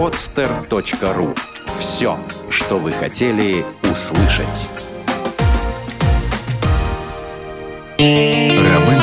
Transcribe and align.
podster.ru 0.00 1.36
Все, 1.78 2.16
что 2.48 2.78
вы 2.78 2.90
хотели 2.90 3.66
услышать. 3.82 4.70
Рабы 7.98 8.94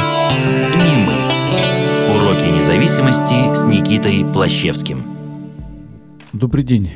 не 0.73 0.96
мы. 1.05 2.15
Уроки 2.15 2.46
независимости 2.46 3.54
с 3.54 3.63
Никитой 3.68 4.25
Плащевским. 4.33 5.04
Добрый 6.33 6.63
день. 6.63 6.91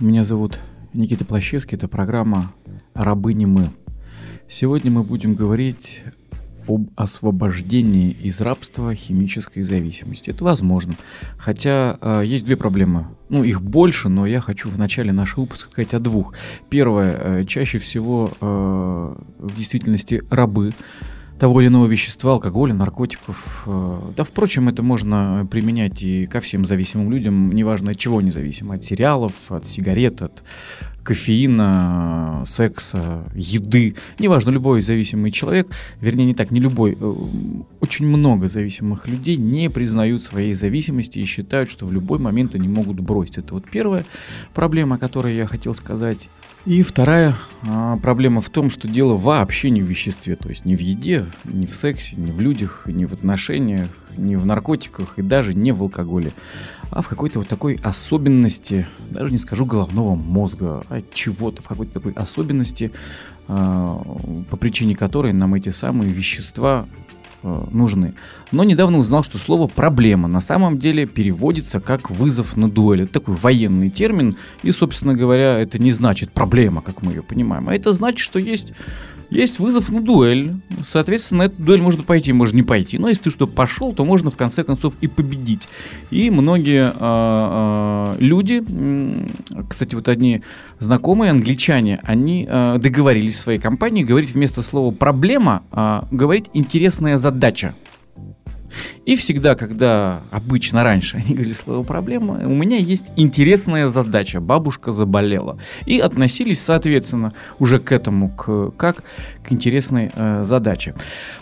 Меня 0.00 0.24
зовут 0.24 0.60
Никита 0.94 1.26
Плащевский. 1.26 1.76
Это 1.76 1.86
программа 1.86 2.50
«Рабы 2.94 3.34
не 3.34 3.44
мы». 3.44 3.68
Сегодня 4.48 4.90
мы 4.90 5.02
будем 5.02 5.34
говорить 5.34 6.00
об 6.66 6.88
освобождении 6.96 8.10
из 8.10 8.40
рабства 8.40 8.94
химической 8.94 9.62
зависимости. 9.62 10.30
Это 10.30 10.44
возможно. 10.44 10.94
Хотя 11.36 11.98
э, 12.00 12.22
есть 12.24 12.44
две 12.44 12.56
проблемы. 12.56 13.06
Ну, 13.28 13.44
их 13.44 13.62
больше, 13.62 14.08
но 14.08 14.26
я 14.26 14.40
хочу 14.40 14.68
в 14.68 14.78
начале 14.78 15.12
нашего 15.12 15.42
выпуска 15.42 15.70
сказать 15.70 15.94
о 15.94 15.98
двух. 15.98 16.34
Первое. 16.68 17.12
Э, 17.12 17.44
чаще 17.44 17.78
всего 17.78 18.30
э, 18.40 19.14
в 19.38 19.56
действительности 19.56 20.22
рабы 20.30 20.72
того 21.38 21.60
или 21.60 21.68
иного 21.68 21.86
вещества, 21.86 22.32
алкоголя, 22.32 22.74
наркотиков. 22.74 23.64
Э, 23.66 24.00
да, 24.16 24.24
впрочем, 24.24 24.68
это 24.68 24.82
можно 24.82 25.46
применять 25.50 26.02
и 26.02 26.26
ко 26.26 26.40
всем 26.40 26.64
зависимым 26.64 27.10
людям, 27.10 27.52
неважно 27.52 27.90
от 27.92 27.98
чего 27.98 28.18
они 28.18 28.30
зависимы, 28.30 28.76
от 28.76 28.84
сериалов, 28.84 29.32
от 29.48 29.66
сигарет, 29.66 30.22
от 30.22 30.44
кофеина, 31.04 32.42
секса, 32.46 33.24
еды, 33.34 33.94
неважно, 34.18 34.50
любой 34.50 34.80
зависимый 34.80 35.30
человек, 35.30 35.68
вернее, 36.00 36.24
не 36.24 36.34
так, 36.34 36.50
не 36.50 36.60
любой, 36.60 36.96
э, 36.98 37.14
очень 37.80 38.06
много 38.06 38.48
зависимых 38.48 39.06
людей 39.06 39.36
не 39.36 39.68
признают 39.70 40.22
своей 40.22 40.54
зависимости 40.54 41.18
и 41.18 41.24
считают, 41.24 41.70
что 41.70 41.86
в 41.86 41.92
любой 41.92 42.18
момент 42.18 42.54
они 42.54 42.68
могут 42.68 42.98
бросить. 43.00 43.38
Это 43.38 43.54
вот 43.54 43.64
первая 43.70 44.04
проблема, 44.54 44.96
о 44.96 44.98
которой 44.98 45.36
я 45.36 45.46
хотел 45.46 45.74
сказать. 45.74 46.28
И 46.64 46.82
вторая 46.82 47.34
а, 47.68 47.98
проблема 47.98 48.40
в 48.40 48.48
том, 48.48 48.70
что 48.70 48.88
дело 48.88 49.16
вообще 49.16 49.68
не 49.68 49.82
в 49.82 49.86
веществе, 49.86 50.34
то 50.34 50.48
есть 50.48 50.64
не 50.64 50.74
в 50.74 50.80
еде, 50.80 51.26
не 51.44 51.66
в 51.66 51.74
сексе, 51.74 52.16
не 52.16 52.32
в 52.32 52.40
людях, 52.40 52.84
не 52.86 53.04
в 53.04 53.12
отношениях, 53.12 53.88
не 54.16 54.36
в 54.36 54.46
наркотиках 54.46 55.18
и 55.18 55.22
даже 55.22 55.52
не 55.52 55.72
в 55.72 55.82
алкоголе 55.82 56.32
а 56.94 57.02
в 57.02 57.08
какой-то 57.08 57.40
вот 57.40 57.48
такой 57.48 57.78
особенности, 57.82 58.86
даже 59.10 59.32
не 59.32 59.38
скажу 59.38 59.66
головного 59.66 60.14
мозга, 60.14 60.84
чего-то, 61.12 61.62
в 61.62 61.68
какой-то 61.68 61.92
такой 61.92 62.12
особенности, 62.12 62.90
а, 63.48 64.02
по 64.50 64.56
причине 64.56 64.94
которой 64.94 65.32
нам 65.32 65.54
эти 65.54 65.68
самые 65.68 66.12
вещества 66.12 66.86
а, 67.42 67.68
нужны. 67.70 68.14
Но 68.52 68.64
недавно 68.64 68.98
узнал, 68.98 69.22
что 69.22 69.38
слово 69.38 69.66
«проблема» 69.66 70.28
на 70.28 70.40
самом 70.40 70.78
деле 70.78 71.06
переводится 71.06 71.80
как 71.80 72.10
«вызов 72.10 72.56
на 72.56 72.70
дуэль». 72.70 73.02
Это 73.02 73.14
такой 73.14 73.34
военный 73.34 73.90
термин, 73.90 74.36
и, 74.62 74.72
собственно 74.72 75.14
говоря, 75.14 75.58
это 75.58 75.78
не 75.78 75.92
значит 75.92 76.32
«проблема», 76.32 76.80
как 76.80 77.02
мы 77.02 77.12
ее 77.12 77.22
понимаем, 77.22 77.68
а 77.68 77.74
это 77.74 77.92
значит, 77.92 78.20
что 78.20 78.38
есть 78.38 78.72
есть 79.30 79.58
вызов 79.58 79.90
на 79.90 80.00
дуэль. 80.00 80.54
Соответственно, 80.86 81.44
на 81.44 81.46
эту 81.46 81.62
дуэль 81.62 81.80
можно 81.80 82.02
пойти, 82.02 82.32
можно 82.32 82.56
не 82.56 82.62
пойти. 82.62 82.98
Но 82.98 83.08
если 83.08 83.24
ты 83.24 83.30
что 83.30 83.46
пошел, 83.46 83.92
то 83.92 84.04
можно 84.04 84.30
в 84.30 84.36
конце 84.36 84.64
концов 84.64 84.94
и 85.00 85.06
победить. 85.06 85.68
И 86.10 86.30
многие 86.30 86.92
э, 86.94 88.14
э, 88.16 88.16
люди, 88.18 88.62
кстати, 89.68 89.94
вот 89.94 90.08
одни 90.08 90.42
знакомые 90.78 91.30
англичане, 91.30 92.00
они 92.02 92.46
э, 92.48 92.78
договорились 92.78 93.34
в 93.34 93.40
своей 93.40 93.58
компании 93.58 94.02
говорить 94.02 94.32
вместо 94.32 94.62
слова 94.62 94.92
проблема, 94.92 95.62
говорить 96.10 96.46
интересная 96.52 97.16
задача. 97.16 97.74
И 99.04 99.16
всегда, 99.16 99.54
когда 99.54 100.22
обычно 100.30 100.82
раньше 100.82 101.16
они 101.16 101.34
говорили 101.34 101.54
слово 101.54 101.82
проблема, 101.82 102.40
у 102.46 102.54
меня 102.54 102.78
есть 102.78 103.06
интересная 103.16 103.88
задача. 103.88 104.40
Бабушка 104.40 104.92
заболела. 104.92 105.58
И 105.86 105.98
относились, 105.98 106.62
соответственно, 106.62 107.32
уже 107.58 107.78
к 107.78 107.92
этому, 107.92 108.28
к, 108.30 108.70
как 108.76 109.04
к 109.42 109.52
интересной 109.52 110.10
э, 110.14 110.44
задаче. 110.44 110.94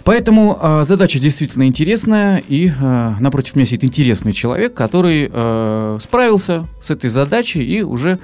Поэтому 0.05 0.59
э, 0.61 0.85
задача 0.85 1.19
действительно 1.19 1.67
интересная. 1.67 2.43
И 2.49 2.69
э, 2.69 3.15
напротив 3.21 3.57
меня 3.57 3.67
сидит 3.67 3.85
интересный 3.85 4.33
человек, 4.33 4.75
который 4.75 5.31
э, 5.33 5.99
справился 6.01 6.67
с 6.81 6.91
этой 6.91 7.11
задачей 7.11 7.63
и 7.63 7.83
уже 7.83 8.19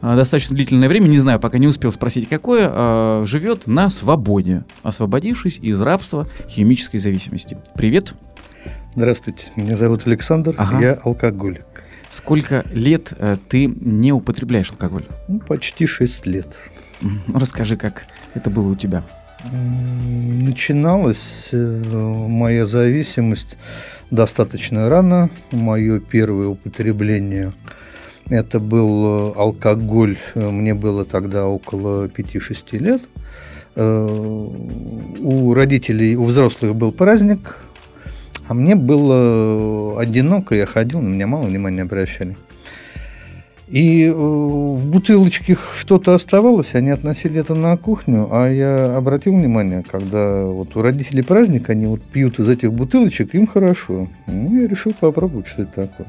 э, 0.00 0.16
достаточно 0.16 0.54
длительное 0.54 0.88
время, 0.88 1.08
не 1.08 1.18
знаю, 1.18 1.40
пока 1.40 1.58
не 1.58 1.66
успел 1.66 1.90
спросить, 1.92 2.28
какое, 2.28 2.70
э, 2.72 3.24
живет 3.26 3.66
на 3.66 3.90
свободе, 3.90 4.64
освободившись 4.82 5.58
из 5.60 5.80
рабства 5.80 6.26
химической 6.48 6.98
зависимости. 6.98 7.58
Привет. 7.74 8.14
Здравствуйте, 8.96 9.46
меня 9.56 9.74
зовут 9.74 10.06
Александр, 10.06 10.54
ага. 10.56 10.80
я 10.80 10.92
алкоголик. 10.92 11.64
Сколько 12.10 12.64
лет 12.70 13.12
э, 13.18 13.36
ты 13.48 13.66
не 13.66 14.12
употребляешь 14.12 14.70
алкоголь? 14.70 15.04
Ну, 15.26 15.40
почти 15.40 15.84
6 15.84 16.26
лет. 16.26 16.54
Ну, 17.00 17.18
расскажи, 17.26 17.76
как 17.76 18.04
это 18.34 18.50
было 18.50 18.68
у 18.68 18.76
тебя? 18.76 19.02
Начиналась 19.50 21.48
э, 21.50 21.82
моя 21.88 22.66
зависимость 22.66 23.58
достаточно 24.12 24.88
рано. 24.88 25.28
Мое 25.50 25.98
первое 25.98 26.46
употребление 26.46 27.52
это 28.30 28.60
был 28.60 29.32
э, 29.32 29.32
алкоголь. 29.36 30.18
Мне 30.36 30.72
было 30.74 31.04
тогда 31.04 31.48
около 31.48 32.06
5-6 32.06 32.78
лет. 32.78 33.02
У 33.76 35.52
родителей, 35.52 36.14
у 36.14 36.22
взрослых 36.26 36.76
был 36.76 36.92
праздник, 36.92 37.58
а 38.46 38.54
мне 38.54 38.74
было 38.74 40.00
одиноко, 40.00 40.54
я 40.54 40.66
ходил, 40.66 41.00
на 41.00 41.08
меня 41.08 41.26
мало 41.26 41.44
внимания 41.44 41.82
обращали. 41.82 42.36
И 43.68 44.04
э, 44.04 44.12
в 44.12 44.86
бутылочке 44.86 45.56
что-то 45.74 46.14
оставалось, 46.14 46.74
они 46.74 46.90
относили 46.90 47.40
это 47.40 47.54
на 47.54 47.76
кухню, 47.76 48.28
а 48.30 48.48
я 48.48 48.94
обратил 48.96 49.34
внимание, 49.34 49.82
когда 49.82 50.44
вот 50.44 50.76
у 50.76 50.82
родителей 50.82 51.22
праздник, 51.22 51.70
они 51.70 51.86
вот 51.86 52.02
пьют 52.02 52.38
из 52.38 52.48
этих 52.48 52.72
бутылочек, 52.72 53.34
им 53.34 53.46
хорошо. 53.46 54.08
Ну, 54.26 54.60
я 54.60 54.68
решил 54.68 54.92
попробовать, 54.92 55.46
что 55.46 55.62
это 55.62 55.86
такое. 55.86 56.06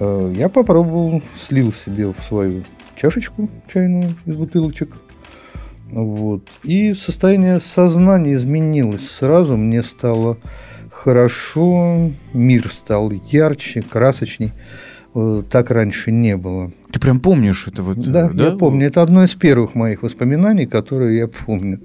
Э, 0.00 0.34
я 0.36 0.48
попробовал, 0.48 1.22
слил 1.34 1.72
себе 1.72 2.08
в 2.08 2.22
свою 2.22 2.62
чашечку 2.96 3.50
чайную 3.72 4.14
из 4.24 4.34
бутылочек. 4.34 4.96
Вот. 5.90 6.48
И 6.62 6.94
состояние 6.94 7.60
сознания 7.60 8.34
изменилось 8.34 9.08
сразу, 9.08 9.56
мне 9.56 9.82
стало 9.82 10.38
хорошо, 10.94 12.12
мир 12.32 12.70
стал 12.72 13.12
ярче, 13.30 13.82
красочней. 13.82 14.52
Э, 15.14 15.42
так 15.50 15.70
раньше 15.70 16.10
не 16.12 16.36
было. 16.36 16.72
Ты 16.90 17.00
прям 17.00 17.20
помнишь 17.20 17.66
это 17.68 17.82
вот? 17.82 17.98
Да, 17.98 18.30
да, 18.30 18.44
я 18.44 18.50
помню. 18.56 18.86
Это 18.86 19.02
одно 19.02 19.24
из 19.24 19.34
первых 19.34 19.74
моих 19.74 20.02
воспоминаний, 20.02 20.66
которые 20.66 21.18
я 21.18 21.28
помню. 21.28 21.80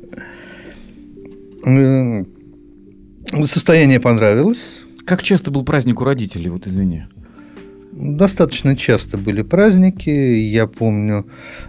Э, 1.65 2.23
состояние 3.45 3.99
понравилось. 3.99 4.81
Как 5.05 5.23
часто 5.23 5.51
был 5.51 5.63
праздник 5.65 6.01
у 6.01 6.03
родителей, 6.03 6.49
вот 6.49 6.67
извини? 6.67 7.05
Достаточно 7.91 8.75
часто 8.75 9.17
были 9.17 9.41
праздники. 9.41 10.09
Я 10.09 10.67
помню, 10.67 11.25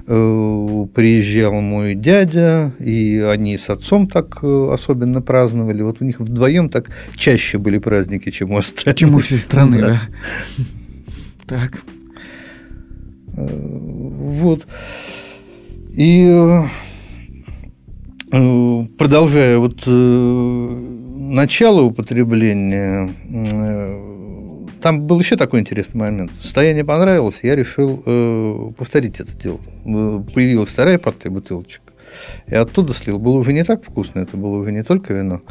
э, 0.06 0.86
приезжал 0.94 1.60
мой 1.60 1.94
дядя, 1.94 2.72
и 2.78 3.18
они 3.18 3.56
с 3.56 3.70
отцом 3.70 4.06
так 4.06 4.38
э, 4.42 4.68
особенно 4.70 5.22
праздновали. 5.22 5.80
Вот 5.82 5.96
у 6.00 6.04
них 6.04 6.20
вдвоем 6.20 6.68
так 6.68 6.90
чаще 7.16 7.56
были 7.56 7.78
праздники, 7.78 8.30
чем 8.30 8.52
у 8.52 8.58
остальных. 8.58 8.98
Чем 8.98 9.14
у 9.14 9.18
всей 9.18 9.38
страны, 9.38 9.80
да. 9.80 10.02
Так. 11.46 11.82
Э, 13.36 13.48
вот. 13.48 14.66
И 15.92 16.62
продолжая 18.30 19.58
вот 19.58 19.84
начало 19.86 21.82
употребления 21.82 23.10
там 24.80 25.02
был 25.06 25.20
еще 25.20 25.36
такой 25.36 25.60
интересный 25.60 26.00
момент. 26.00 26.32
Состояние 26.40 26.84
понравилось, 26.84 27.40
я 27.42 27.56
решил 27.56 28.02
э, 28.04 28.70
повторить 28.76 29.20
это 29.20 29.36
дело. 29.36 29.60
Э, 29.84 30.22
появилась 30.34 30.70
вторая 30.70 30.98
партия 30.98 31.30
бутылочек. 31.30 31.82
И 32.46 32.54
оттуда 32.54 32.92
слил. 32.94 33.18
Было 33.18 33.38
уже 33.38 33.52
не 33.52 33.64
так 33.64 33.84
вкусно, 33.84 34.20
это 34.20 34.36
было 34.36 34.56
уже 34.56 34.72
не 34.72 34.82
только 34.82 35.14
вино. 35.14 35.42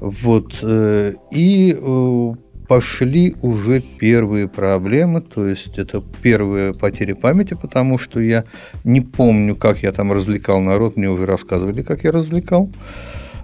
Вот. 0.00 0.58
Э, 0.62 1.14
и 1.32 1.76
э, 1.78 2.32
пошли 2.68 3.36
уже 3.42 3.80
первые 3.80 4.48
проблемы, 4.48 5.20
то 5.20 5.46
есть 5.46 5.78
это 5.78 6.02
первые 6.22 6.74
потери 6.74 7.12
памяти, 7.12 7.56
потому 7.60 7.98
что 7.98 8.20
я 8.20 8.44
не 8.84 9.00
помню, 9.00 9.56
как 9.56 9.82
я 9.82 9.92
там 9.92 10.12
развлекал 10.12 10.60
народ, 10.60 10.96
мне 10.96 11.08
уже 11.08 11.26
рассказывали, 11.26 11.82
как 11.82 12.04
я 12.04 12.12
развлекал. 12.12 12.70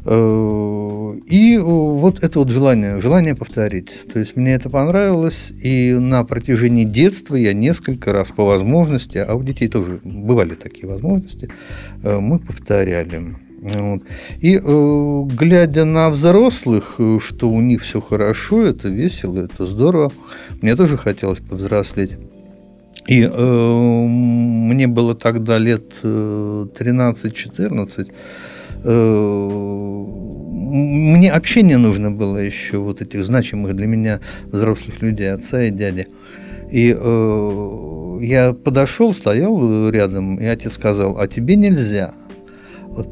И 0.05 1.59
вот 1.59 2.23
это 2.23 2.39
вот 2.41 2.51
желание, 2.51 3.01
желание 3.01 3.37
повторить. 3.37 3.91
То 4.13 4.19
есть 4.19 4.37
мне 4.37 4.55
это 4.55 4.69
понравилось, 4.69 5.53
и 5.63 5.93
на 5.93 6.25
протяжении 6.25 6.85
детства 6.85 7.37
я 7.37 7.53
несколько 7.53 8.13
раз 8.13 8.29
по 8.29 8.45
возможности, 8.45 9.19
а 9.19 9.35
у 9.35 9.43
детей 9.43 9.69
тоже 9.69 10.01
бывали 10.03 10.55
такие 10.55 10.89
возможности, 10.89 11.49
э, 12.03 12.19
мы 12.19 12.39
повторяли. 12.39 13.37
Вот. 13.63 14.03
И 14.41 14.61
э, 14.63 15.23
глядя 15.39 15.85
на 15.85 16.11
взрослых, 16.11 16.99
что 17.21 17.49
у 17.49 17.61
них 17.61 17.83
все 17.83 18.01
хорошо, 18.01 18.63
это 18.63 18.89
весело, 18.89 19.41
это 19.41 19.67
здорово, 19.67 20.11
мне 20.61 20.75
тоже 20.75 20.97
хотелось 20.97 21.39
повзрослеть. 21.39 22.13
И 23.07 23.23
э, 23.23 24.07
мне 24.07 24.87
было 24.87 25.15
тогда 25.15 25.59
лет 25.59 25.93
13-14. 26.03 28.11
Э, 28.85 29.32
общение 31.37 31.79
нужно 31.79 32.11
было 32.11 32.39
еще 32.39 32.79
вот 32.79 33.01
этих 33.01 33.25
значимых 33.25 33.75
для 33.75 33.87
меня 33.87 34.21
взрослых 34.47 35.03
людей, 35.03 35.33
отца 35.33 35.63
и 35.63 35.71
дяди. 35.71 36.07
И 36.71 36.97
э, 36.99 38.19
я 38.23 38.53
подошел, 38.53 39.13
стоял 39.13 39.91
рядом, 39.91 40.37
и 40.37 40.45
отец 40.45 40.75
сказал, 40.75 41.19
а 41.19 41.27
тебе 41.27 41.57
нельзя, 41.57 42.15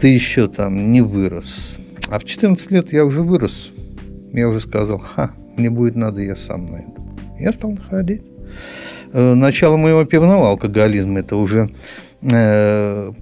ты 0.01 0.09
еще 0.09 0.49
там 0.49 0.91
не 0.93 1.03
вырос. 1.03 1.77
А 2.09 2.19
в 2.19 2.25
14 2.25 2.71
лет 2.71 2.93
я 2.93 3.05
уже 3.05 3.23
вырос. 3.23 3.71
Я 4.33 4.49
уже 4.49 4.61
сказал, 4.61 4.99
ха, 4.99 5.33
мне 5.57 5.71
будет 5.71 5.97
надо, 5.97 6.23
я 6.23 6.37
сам 6.37 6.71
найду. 6.71 6.95
Я 7.39 7.53
стал 7.53 7.73
находить. 7.73 8.23
Э, 9.13 9.35
начало 9.35 9.77
моего 9.77 10.05
пивного 10.05 10.49
алкоголизма– 10.49 11.19
это 11.21 11.37
уже 11.37 11.69
э, 12.23 13.13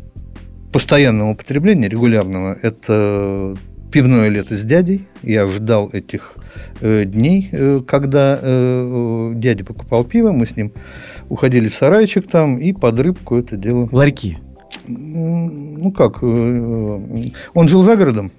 постоянного 0.73 1.31
употребления, 1.31 1.89
регулярного. 1.89 2.57
Это 2.63 3.57
пивное 3.91 4.29
лето 4.29 4.57
с 4.57 4.65
дядей. 4.65 5.07
Я 5.23 5.47
ждал 5.47 5.91
этих 5.93 6.35
э, 6.81 7.05
дней, 7.05 7.49
э, 7.53 7.81
когда 7.87 8.39
э, 8.41 9.33
дядя 9.35 9.65
покупал 9.65 10.05
пиво, 10.05 10.33
мы 10.33 10.47
с 10.47 10.57
ним 10.57 10.73
уходили 11.29 11.69
в 11.69 11.75
сарайчик 11.75 12.27
там 12.27 12.59
и 12.59 12.73
под 12.73 12.99
рыбку 13.01 13.37
это 13.37 13.57
дело. 13.57 13.89
Ларьки. 13.93 14.39
Ну 14.87 15.93
как, 15.93 16.23
он 16.23 17.69
жил 17.69 17.83
за 17.83 17.97
городом, 17.97 18.33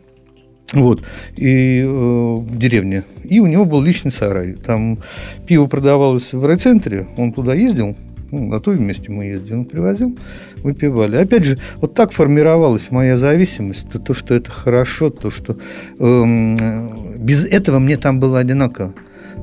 вот, 0.73 1.01
и 1.35 1.81
э, 1.81 1.87
в 1.87 2.55
деревне. 2.55 3.03
И 3.23 3.39
у 3.39 3.47
него 3.47 3.65
был 3.65 3.81
личный 3.81 4.11
сарай. 4.11 4.53
Там 4.53 4.99
пиво 5.47 5.65
продавалось 5.65 6.33
в 6.33 6.45
райцентре, 6.45 7.07
он 7.17 7.33
туда 7.33 7.55
ездил, 7.55 7.95
ну, 8.31 8.47
на 8.47 8.59
той 8.59 8.77
месте 8.77 9.11
мы 9.11 9.25
ездили, 9.25 9.53
он 9.53 9.65
привозил, 9.65 10.17
выпивали. 10.57 11.17
Опять 11.17 11.45
же, 11.45 11.59
вот 11.75 11.93
так 11.93 12.11
формировалась 12.11 12.91
моя 12.91 13.17
зависимость, 13.17 13.89
то, 13.89 13.99
то 13.99 14.13
что 14.13 14.33
это 14.33 14.51
хорошо, 14.51 15.09
то, 15.09 15.31
что 15.31 15.57
э, 15.99 17.17
без 17.17 17.45
этого 17.45 17.79
мне 17.79 17.97
там 17.97 18.19
было 18.19 18.39
одинаково. 18.39 18.93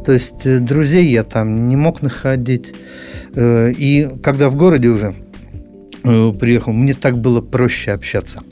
То 0.04 0.12
есть 0.12 0.46
э, 0.46 0.60
друзей 0.60 1.10
я 1.10 1.24
там 1.24 1.68
не 1.68 1.76
мог 1.76 2.02
находить. 2.02 2.72
Э, 3.34 3.72
и 3.72 4.08
когда 4.22 4.48
в 4.50 4.56
городе 4.56 4.88
уже 4.88 5.14
э, 6.04 6.32
приехал, 6.38 6.72
мне 6.72 6.94
так 6.94 7.18
было 7.18 7.40
проще 7.40 7.92
общаться. 7.92 8.42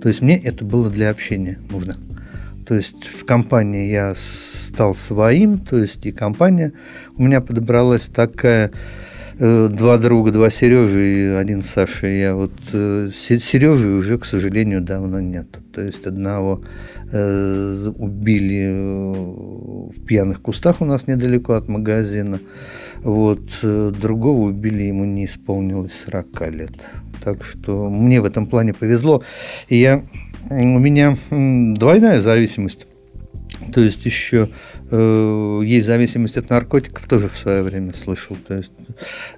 То 0.00 0.08
есть 0.08 0.20
мне 0.20 0.38
это 0.38 0.64
было 0.64 0.90
для 0.90 1.10
общения 1.10 1.58
нужно. 1.70 1.96
То 2.66 2.76
есть 2.76 3.06
в 3.06 3.24
компании 3.24 3.90
я 3.90 4.14
стал 4.16 4.94
своим, 4.94 5.58
то 5.58 5.78
есть 5.78 6.06
и 6.06 6.12
компания 6.12 6.72
у 7.16 7.22
меня 7.24 7.40
подобралась 7.40 8.08
такая, 8.08 8.70
два 9.38 9.98
друга, 9.98 10.30
два 10.30 10.50
Сережи 10.50 11.02
и 11.02 11.26
один 11.34 11.62
Саша. 11.62 12.06
Я 12.06 12.34
вот 12.34 12.52
э, 12.72 13.10
Сережи 13.12 13.88
уже, 13.88 14.18
к 14.18 14.24
сожалению, 14.24 14.80
давно 14.80 15.20
нет. 15.20 15.46
То 15.72 15.80
есть 15.80 16.06
одного 16.06 16.62
э, 17.10 17.92
убили 17.96 19.14
в 19.92 20.04
пьяных 20.06 20.40
кустах 20.42 20.80
у 20.80 20.84
нас 20.84 21.06
недалеко 21.06 21.54
от 21.54 21.68
магазина. 21.68 22.40
Вот 23.02 23.42
другого 23.62 24.48
убили, 24.48 24.84
ему 24.84 25.04
не 25.04 25.24
исполнилось 25.24 25.92
40 26.06 26.50
лет. 26.52 26.72
Так 27.24 27.44
что 27.44 27.88
мне 27.88 28.20
в 28.20 28.24
этом 28.24 28.46
плане 28.46 28.74
повезло. 28.74 29.22
И 29.68 29.76
я 29.76 30.02
у 30.50 30.78
меня 30.78 31.16
двойная 31.30 32.20
зависимость. 32.20 32.86
То 33.72 33.80
есть 33.80 34.04
еще 34.04 34.48
э, 34.48 34.81
есть 34.92 35.86
зависимость 35.86 36.36
от 36.36 36.50
наркотиков, 36.50 37.06
тоже 37.06 37.28
в 37.28 37.36
свое 37.36 37.62
время 37.62 37.94
слышал. 37.94 38.36
То 38.46 38.54
есть 38.58 38.72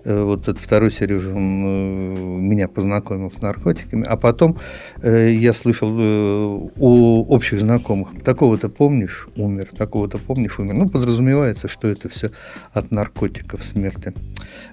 э, 0.04 0.22
вот 0.22 0.42
этот 0.42 0.58
второй 0.58 0.90
Сережа, 0.90 1.30
он 1.30 1.64
э, 1.64 2.16
меня 2.40 2.68
познакомил 2.68 3.30
с 3.30 3.40
наркотиками, 3.40 4.04
а 4.04 4.16
потом 4.16 4.58
э, 5.02 5.30
я 5.30 5.52
слышал 5.52 5.90
э, 5.96 6.70
у 6.76 7.22
общих 7.24 7.60
знакомых, 7.60 8.22
такого-то 8.22 8.68
помнишь, 8.68 9.28
умер, 9.36 9.68
такого-то 9.76 10.18
помнишь, 10.18 10.58
умер. 10.58 10.74
Ну, 10.74 10.88
подразумевается, 10.88 11.68
что 11.68 11.88
это 11.88 12.08
все 12.08 12.30
от 12.72 12.90
наркотиков 12.90 13.62
смерти. 13.62 14.12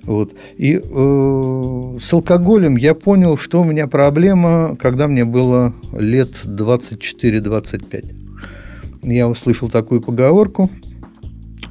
Вот. 0.03 0.33
И 0.57 0.81
э, 0.83 1.97
с 1.99 2.13
алкоголем 2.13 2.75
я 2.77 2.95
понял, 2.95 3.37
что 3.37 3.61
у 3.61 3.63
меня 3.63 3.87
проблема, 3.87 4.75
когда 4.79 5.07
мне 5.07 5.25
было 5.25 5.73
лет 5.93 6.43
24-25 6.43 8.30
я 9.03 9.27
услышал 9.27 9.69
такую 9.69 10.01
поговорку, 10.01 10.69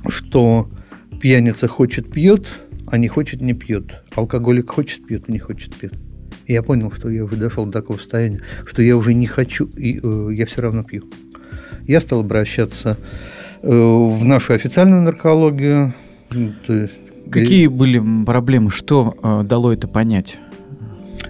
что 0.08 0.68
пьяница 1.20 1.68
хочет 1.68 2.10
пьет, 2.10 2.46
а 2.86 2.98
не 2.98 3.08
хочет 3.08 3.40
не 3.40 3.54
пьет. 3.54 4.02
Алкоголик 4.14 4.70
хочет 4.70 5.06
пьет, 5.06 5.24
а 5.28 5.32
не 5.32 5.38
хочет 5.38 5.74
пьет. 5.74 5.94
И 6.46 6.52
я 6.52 6.62
понял, 6.62 6.90
что 6.90 7.08
я 7.08 7.24
уже 7.24 7.36
дошел 7.36 7.64
до 7.66 7.72
такого 7.72 7.98
состояния, 7.98 8.40
что 8.66 8.82
я 8.82 8.96
уже 8.96 9.14
не 9.14 9.26
хочу, 9.26 9.66
и 9.76 10.00
э, 10.02 10.30
я 10.32 10.46
все 10.46 10.62
равно 10.62 10.82
пью. 10.82 11.04
Я 11.86 12.00
стал 12.00 12.20
обращаться 12.20 12.96
э, 13.62 13.68
в 13.68 14.24
нашу 14.24 14.54
официальную 14.54 15.02
наркологию. 15.02 15.94
То 16.66 16.72
есть, 16.72 16.98
Какие 17.30 17.64
и... 17.64 17.68
были 17.68 18.02
проблемы? 18.24 18.70
Что 18.70 19.16
э, 19.22 19.42
дало 19.44 19.72
это 19.72 19.86
понять? 19.86 20.38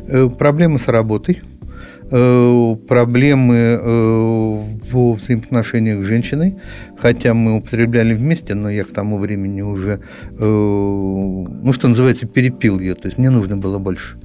Э, 0.07 0.29
проблемы 0.31 0.79
с 0.79 0.89
работой 0.89 1.43
проблемы 2.11 3.55
э, 3.57 4.65
во 4.91 5.13
взаимоотношениях 5.15 6.03
с 6.03 6.07
женщиной, 6.07 6.57
хотя 6.99 7.35
мы 7.35 7.59
употребляли 7.59 8.15
вместе, 8.15 8.55
но 8.55 8.69
я 8.69 8.85
к 8.85 8.89
тому 8.89 9.19
времени 9.19 9.63
уже, 9.63 10.01
э, 10.39 10.45
ну, 10.45 11.73
что 11.73 11.89
называется, 11.89 12.27
перепил 12.27 12.81
ее, 12.81 12.95
то 12.95 13.07
есть 13.07 13.19
мне 13.19 13.31
нужно 13.31 13.57
было 13.57 13.79
больше. 13.79 14.17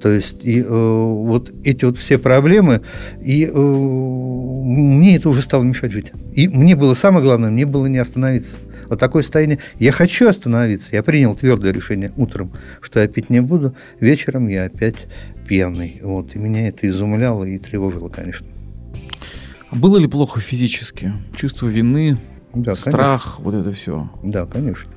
То 0.00 0.08
есть 0.08 0.38
и 0.42 0.62
вот 0.62 1.52
эти 1.64 1.84
вот 1.84 1.96
все 1.96 2.18
проблемы, 2.18 2.80
и 3.20 3.46
мне 3.46 5.16
это 5.16 5.28
уже 5.28 5.42
стало 5.42 5.62
мешать 5.62 5.92
жить. 5.92 6.10
И 6.34 6.48
мне 6.48 6.74
было 6.74 6.94
самое 6.94 7.24
главное, 7.24 7.50
мне 7.50 7.66
было 7.66 7.86
не 7.86 7.98
остановиться. 7.98 8.58
Вот 8.88 8.98
такое 8.98 9.22
состояние. 9.22 9.58
Я 9.78 9.92
хочу 9.92 10.28
остановиться. 10.28 10.90
Я 10.92 11.02
принял 11.02 11.34
твердое 11.34 11.72
решение 11.72 12.12
утром, 12.16 12.52
что 12.80 13.00
я 13.00 13.08
пить 13.08 13.30
не 13.30 13.40
буду. 13.40 13.74
Вечером 14.00 14.48
я 14.48 14.64
опять 14.64 15.06
пьяный. 15.52 16.00
Вот. 16.02 16.34
И 16.34 16.38
меня 16.38 16.68
это 16.68 16.88
изумляло 16.88 17.44
и 17.44 17.58
тревожило, 17.58 18.08
конечно. 18.08 18.46
А 19.68 19.76
было 19.76 19.98
ли 19.98 20.06
плохо 20.06 20.40
физически? 20.40 21.12
Чувство 21.36 21.66
вины, 21.66 22.18
да, 22.54 22.74
страх, 22.74 23.36
конечно. 23.36 23.44
вот 23.44 23.54
это 23.54 23.72
все? 23.72 24.10
Да, 24.22 24.46
конечно. 24.46 24.90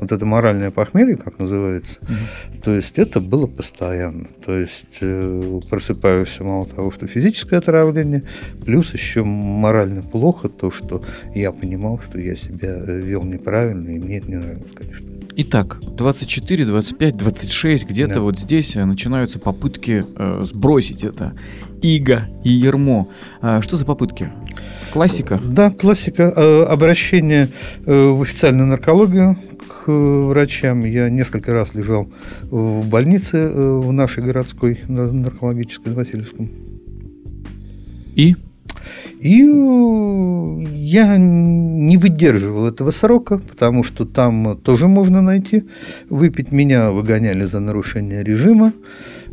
Вот 0.00 0.10
это 0.10 0.24
моральное 0.24 0.70
похмелье, 0.70 1.16
как 1.16 1.38
называется, 1.38 2.00
угу. 2.00 2.62
то 2.64 2.74
есть 2.74 2.98
это 2.98 3.20
было 3.20 3.46
постоянно. 3.46 4.26
То 4.44 4.54
есть 4.54 4.98
э, 5.02 5.60
просыпаешься 5.68 6.44
мало 6.44 6.64
того, 6.66 6.90
что 6.90 7.06
физическое 7.06 7.58
отравление, 7.58 8.24
плюс 8.64 8.94
еще 8.94 9.22
морально 9.22 10.02
плохо 10.02 10.48
то, 10.48 10.70
что 10.70 11.04
я 11.34 11.52
понимал, 11.52 12.00
что 12.00 12.18
я 12.18 12.34
себя 12.34 12.82
э, 12.86 13.00
вел 13.00 13.22
неправильно, 13.22 13.90
и 13.90 13.98
мне 13.98 14.16
это 14.16 14.30
не 14.30 14.36
нравилось, 14.36 14.72
конечно. 14.74 15.09
Итак, 15.42 15.80
24, 15.80 16.66
25, 16.66 17.16
26, 17.16 17.88
где-то 17.88 18.14
да. 18.16 18.20
вот 18.20 18.38
здесь 18.38 18.76
э, 18.76 18.84
начинаются 18.84 19.38
попытки 19.38 20.04
э, 20.14 20.44
сбросить 20.44 21.02
это 21.02 21.32
иго 21.80 22.28
и 22.44 22.50
ермо. 22.50 23.08
А, 23.40 23.62
что 23.62 23.78
за 23.78 23.86
попытки? 23.86 24.30
Классика? 24.92 25.40
Да, 25.42 25.70
классика. 25.70 26.30
Э, 26.36 26.64
обращение 26.64 27.48
э, 27.86 28.08
в 28.10 28.20
официальную 28.20 28.66
наркологию 28.66 29.38
к 29.66 29.90
врачам. 29.90 30.84
Я 30.84 31.08
несколько 31.08 31.54
раз 31.54 31.74
лежал 31.74 32.06
в 32.42 32.86
больнице 32.90 33.48
в 33.48 33.90
нашей 33.92 34.22
городской 34.22 34.80
наркологической, 34.88 35.94
в 35.94 35.96
Васильевском. 35.96 36.50
И? 38.14 38.36
И 39.20 39.42
э, 39.42 40.64
я 40.74 41.16
не 41.18 41.96
выдерживал 41.96 42.66
этого 42.66 42.90
срока, 42.90 43.38
потому 43.38 43.84
что 43.84 44.06
там 44.06 44.56
тоже 44.56 44.88
можно 44.88 45.20
найти. 45.20 45.64
Выпить 46.08 46.52
меня 46.52 46.90
выгоняли 46.90 47.44
за 47.44 47.60
нарушение 47.60 48.24
режима. 48.24 48.72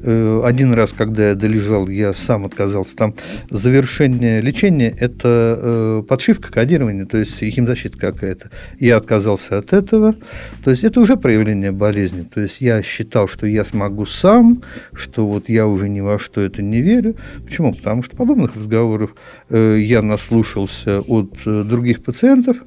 Э, 0.04 0.42
один 0.44 0.74
раз, 0.74 0.94
когда 0.94 1.30
я 1.30 1.36
долежал, 1.36 1.88
я 1.88 2.14
сам 2.14 2.46
отказался. 2.46 2.96
Там 2.96 3.16
завершение 3.50 4.42
лечения– 4.42 4.94
это 5.00 5.60
э, 5.60 6.04
подшивка, 6.08 6.52
кодирование, 6.52 7.06
то 7.06 7.18
есть 7.18 7.38
химзащита 7.40 7.98
какая-то. 7.98 8.52
Я 8.80 8.98
отказался 8.98 9.58
от 9.58 9.74
этого. 9.74 10.16
То 10.64 10.72
есть 10.72 10.84
это 10.84 11.00
уже 11.00 11.18
проявление 11.18 11.72
болезни. 11.72 12.22
То 12.22 12.42
есть 12.42 12.62
я 12.62 12.82
считал, 12.84 13.28
что 13.28 13.48
я 13.48 13.66
смогу 13.66 14.06
сам, 14.06 14.64
что 14.94 15.28
вот 15.28 15.50
я 15.50 15.68
уже 15.68 15.90
ни 15.90 16.02
во 16.02 16.20
что 16.20 16.42
это 16.42 16.62
не 16.62 16.82
верю. 16.82 17.16
Почему? 17.46 17.74
Потому 17.74 18.04
что 18.04 18.16
подобных 18.16 18.56
разговоров 18.56 19.16
э, 19.50 19.78
я 19.80 20.02
наслушался 20.02 21.02
от 21.02 21.34
других 21.46 22.04
пациентов, 22.04 22.58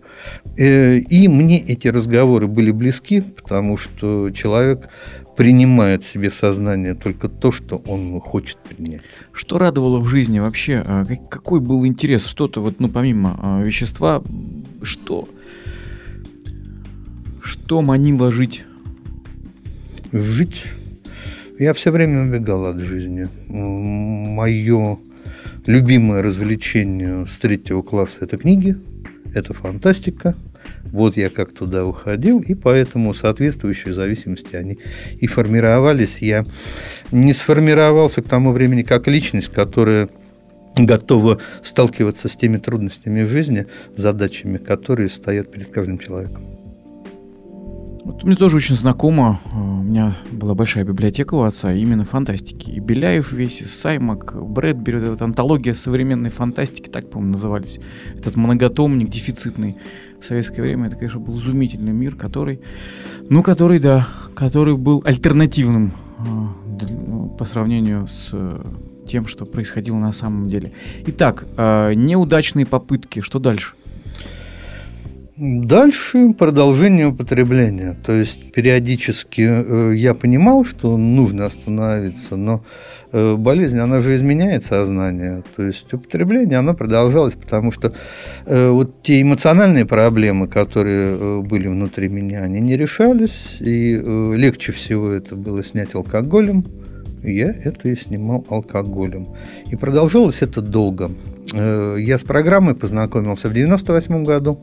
и 0.57 1.27
мне 1.29 1.61
эти 1.61 1.89
разговоры 1.89 2.47
были 2.47 2.71
близки, 2.71 3.21
потому 3.21 3.77
что 3.77 4.31
человек 4.31 4.89
принимает 5.41 6.05
себе 6.05 6.29
в 6.29 6.35
сознание 6.35 6.95
только 6.95 7.31
то, 7.31 7.51
что 7.51 7.77
он 7.87 8.21
хочет 8.21 8.59
принять. 8.59 9.01
Что 9.33 9.57
радовало 9.57 9.99
в 9.99 10.07
жизни 10.07 10.39
вообще? 10.39 10.83
А, 10.85 11.07
какой 11.31 11.61
был 11.61 11.87
интерес? 11.87 12.27
Что-то 12.27 12.61
вот, 12.61 12.79
ну, 12.79 12.89
помимо 12.89 13.39
а, 13.43 13.63
вещества, 13.63 14.23
что? 14.83 15.27
Что 17.41 17.81
манило 17.81 18.31
жить? 18.31 18.67
Жить. 20.13 20.65
Я 21.59 21.73
все 21.73 21.91
время 21.91 22.25
убегал 22.25 22.67
от 22.67 22.81
жизни. 22.81 23.27
Мое 23.49 24.99
любимое 25.65 26.21
развлечение 26.21 27.25
с 27.25 27.39
третьего 27.39 27.81
класса– 27.81 28.19
это 28.21 28.37
книги, 28.37 28.77
это 29.35 29.55
фантастика. 29.55 30.35
Вот 30.91 31.17
я 31.17 31.31
как 31.31 31.53
туда 31.53 31.85
уходил, 31.85 32.41
и 32.41 32.55
поэтому 32.55 33.15
соответствующие 33.15 33.95
зависимости 33.95 34.57
они 34.57 34.79
и 35.21 35.27
формировались. 35.27 36.19
Я 36.19 36.45
не 37.13 37.33
сформировался 37.33 38.23
к 38.23 38.29
тому 38.29 38.53
времени 38.53 38.83
как 38.83 39.07
личность, 39.07 39.49
которая 39.49 40.09
готова 40.77 41.41
сталкиваться 41.63 42.29
с 42.29 42.37
теми 42.37 42.57
трудностями 42.57 43.25
жизни, 43.25 43.67
задачами, 43.97 44.59
которые 44.59 45.09
стоят 45.09 45.51
перед 45.51 45.71
каждым 45.71 45.99
человеком. 45.99 46.60
Вот 48.11 48.25
мне 48.25 48.35
тоже 48.35 48.57
очень 48.57 48.75
знакомо. 48.75 49.41
У 49.53 49.85
меня 49.85 50.17
была 50.33 50.55
большая 50.57 50.83
библиотека 50.83 51.35
у 51.35 51.43
отца, 51.43 51.73
именно 51.73 52.05
фантастики. 52.05 52.69
И 52.69 52.81
Беляев 52.81 53.31
весь, 53.31 53.61
и 53.61 53.65
Саймак, 53.65 54.35
Брэдбери, 54.35 54.99
вот 54.99 55.23
антология 55.23 55.75
современной 55.75 56.31
фантастики, 56.31 56.89
так, 56.89 57.09
по-моему, 57.09 57.35
назывались. 57.35 57.79
Этот 58.19 58.35
многотомник 58.35 59.09
дефицитный 59.09 59.77
в 60.21 60.25
советское 60.25 60.61
время. 60.61 60.89
Это, 60.89 60.97
конечно, 60.97 61.21
был 61.21 61.39
изумительный 61.39 61.93
мир, 61.93 62.17
который, 62.17 62.61
ну, 63.29 63.45
который, 63.45 63.79
да, 63.79 64.09
который 64.35 64.77
был 64.77 65.03
альтернативным 65.05 65.93
э, 66.19 67.37
по 67.39 67.45
сравнению 67.45 68.09
с 68.09 68.35
тем, 69.07 69.29
что 69.29 69.47
происходило 69.47 69.99
на 69.99 70.13
самом 70.13 70.49
деле. 70.49 70.73
Итак, 71.07 71.47
э, 71.57 71.95
неудачные 71.95 72.67
попытки, 72.67 73.21
что 73.21 73.39
дальше? 73.39 73.75
Дальше 75.41 76.35
продолжение 76.35 77.07
употребления. 77.07 77.97
То 78.05 78.13
есть 78.13 78.53
периодически 78.53 79.41
э, 79.41 79.95
я 79.97 80.13
понимал, 80.13 80.67
что 80.67 80.99
нужно 80.99 81.47
остановиться, 81.47 82.37
но 82.37 82.63
э, 83.11 83.37
болезнь, 83.37 83.79
она 83.79 84.03
же 84.03 84.17
изменяет 84.17 84.67
сознание. 84.67 85.43
То 85.57 85.63
есть 85.63 85.91
употребление, 85.95 86.59
оно 86.59 86.75
продолжалось, 86.75 87.37
потому 87.37 87.73
что 87.73 87.95
э, 88.45 88.69
вот 88.69 89.03
те 89.03 89.23
эмоциональные 89.23 89.87
проблемы, 89.87 90.47
которые 90.47 91.41
были 91.41 91.69
внутри 91.69 92.11
меня, 92.11 92.43
они 92.43 92.61
не 92.61 92.77
решались. 92.77 93.57
И 93.61 93.97
легче 93.97 94.73
всего 94.73 95.09
это 95.09 95.37
было 95.37 95.65
снять 95.65 95.95
алкоголем 95.95 96.67
я 97.23 97.51
это 97.51 97.89
и 97.89 97.97
снимал 97.97 98.47
алкоголем. 98.49 99.29
И 99.71 99.77
продолжалось 99.77 100.41
это 100.41 100.63
долго. 100.63 101.11
Я 101.53 102.17
с 102.17 102.23
программой 102.23 102.75
познакомился 102.75 103.51
в 103.51 103.53
98 103.53 104.25
году. 104.25 104.59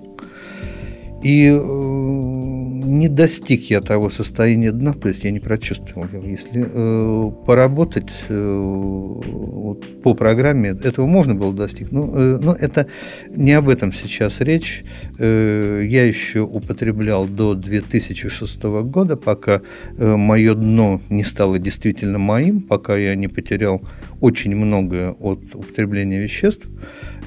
И 1.27 1.49
э, 1.49 1.57
не 1.57 3.09
достиг 3.09 3.69
я 3.69 3.81
того 3.81 4.09
состояния 4.09 4.71
дна, 4.71 4.93
то 4.93 5.09
есть 5.09 5.25
я 5.25 5.31
не 5.31 5.41
прочувствовал 5.41 6.07
его. 6.07 6.25
Если 6.25 6.65
э, 6.65 7.31
поработать 7.45 8.13
э, 8.29 8.57
вот, 8.57 10.01
по 10.03 10.13
программе, 10.13 10.69
этого 10.69 11.05
можно 11.05 11.35
было 11.35 11.53
достичь. 11.53 11.87
Но, 11.91 12.03
э, 12.17 12.39
но 12.41 12.53
это 12.53 12.87
не 13.29 13.51
об 13.51 13.67
этом 13.67 13.91
сейчас 13.91 14.39
речь. 14.39 14.85
Э, 15.19 15.81
я 15.83 16.05
еще 16.05 16.39
употреблял 16.39 17.27
до 17.27 17.55
2006 17.55 18.63
года, 18.63 19.17
пока 19.17 19.61
э, 19.97 20.15
мое 20.15 20.55
дно 20.55 21.01
не 21.09 21.25
стало 21.25 21.59
действительно 21.59 22.19
моим, 22.19 22.61
пока 22.61 22.95
я 22.95 23.15
не 23.15 23.27
потерял 23.27 23.81
очень 24.21 24.55
многое 24.55 25.11
от 25.11 25.39
употребления 25.53 26.21
веществ. 26.21 26.67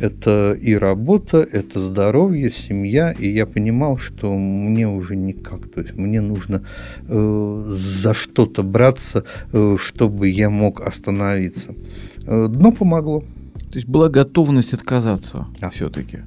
Это 0.01 0.53
и 0.53 0.75
работа, 0.75 1.47
это 1.53 1.79
здоровье, 1.79 2.51
семья, 2.51 3.13
и 3.13 3.29
я 3.29 3.47
понимал, 3.47 3.99
что 3.99 4.35
мне 4.35 4.89
уже 4.89 5.15
никак, 5.15 5.69
то 5.71 5.81
есть 5.81 5.97
мне 5.97 6.21
нужно 6.21 6.63
э, 7.07 7.67
за 7.69 8.15
что-то 8.15 8.63
браться, 8.63 9.25
э, 9.53 9.77
чтобы 9.79 10.29
я 10.29 10.49
мог 10.49 10.81
остановиться. 10.81 11.75
Э, 12.27 12.49
дно 12.49 12.73
помогло. 12.73 13.21
То 13.71 13.77
есть 13.77 13.87
была 13.87 14.09
готовность 14.09 14.73
отказаться 14.73 15.47
да. 15.61 15.71
все-таки. 15.71 16.21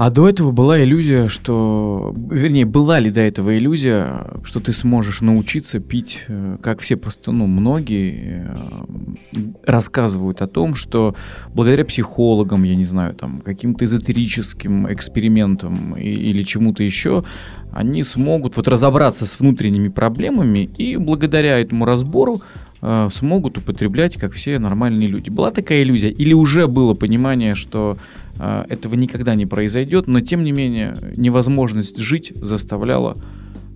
А 0.00 0.10
до 0.10 0.30
этого 0.30 0.50
была 0.50 0.82
иллюзия, 0.82 1.28
что... 1.28 2.14
Вернее, 2.30 2.64
была 2.64 2.98
ли 3.00 3.10
до 3.10 3.20
этого 3.20 3.58
иллюзия, 3.58 4.28
что 4.44 4.58
ты 4.58 4.72
сможешь 4.72 5.20
научиться 5.20 5.78
пить, 5.78 6.20
э, 6.26 6.56
как 6.62 6.80
все 6.80 6.96
просто, 6.96 7.32
ну, 7.32 7.46
многие 7.46 8.46
э, 8.46 9.40
рассказывают 9.66 10.40
о 10.40 10.46
том, 10.46 10.74
что 10.74 11.14
благодаря 11.52 11.84
психологам, 11.84 12.62
я 12.62 12.76
не 12.76 12.86
знаю, 12.86 13.12
там, 13.12 13.42
каким-то 13.42 13.84
эзотерическим 13.84 14.90
экспериментам 14.90 15.94
или 15.98 16.44
чему-то 16.44 16.82
еще, 16.82 17.22
они 17.70 18.02
смогут 18.02 18.56
вот 18.56 18.68
разобраться 18.68 19.26
с 19.26 19.38
внутренними 19.38 19.88
проблемами 19.88 20.60
и 20.78 20.96
благодаря 20.96 21.58
этому 21.58 21.84
разбору 21.84 22.40
э, 22.80 23.08
смогут 23.12 23.58
употреблять, 23.58 24.16
как 24.16 24.32
все 24.32 24.58
нормальные 24.58 25.08
люди. 25.08 25.28
Была 25.28 25.50
такая 25.50 25.82
иллюзия? 25.82 26.08
Или 26.08 26.32
уже 26.32 26.68
было 26.68 26.94
понимание, 26.94 27.54
что 27.54 27.98
этого 28.40 28.94
никогда 28.94 29.34
не 29.34 29.46
произойдет, 29.46 30.06
но 30.06 30.20
тем 30.20 30.44
не 30.44 30.52
менее 30.52 30.96
невозможность 31.16 31.98
жить 31.98 32.32
заставляла 32.36 33.14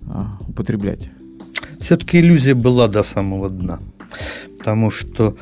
а, 0.07 0.37
употреблять. 0.47 1.09
Все-таки 1.79 2.19
иллюзия 2.19 2.55
была 2.55 2.87
до 2.87 3.03
самого 3.03 3.49
дна, 3.49 3.79
потому 4.57 4.89
что 4.89 5.35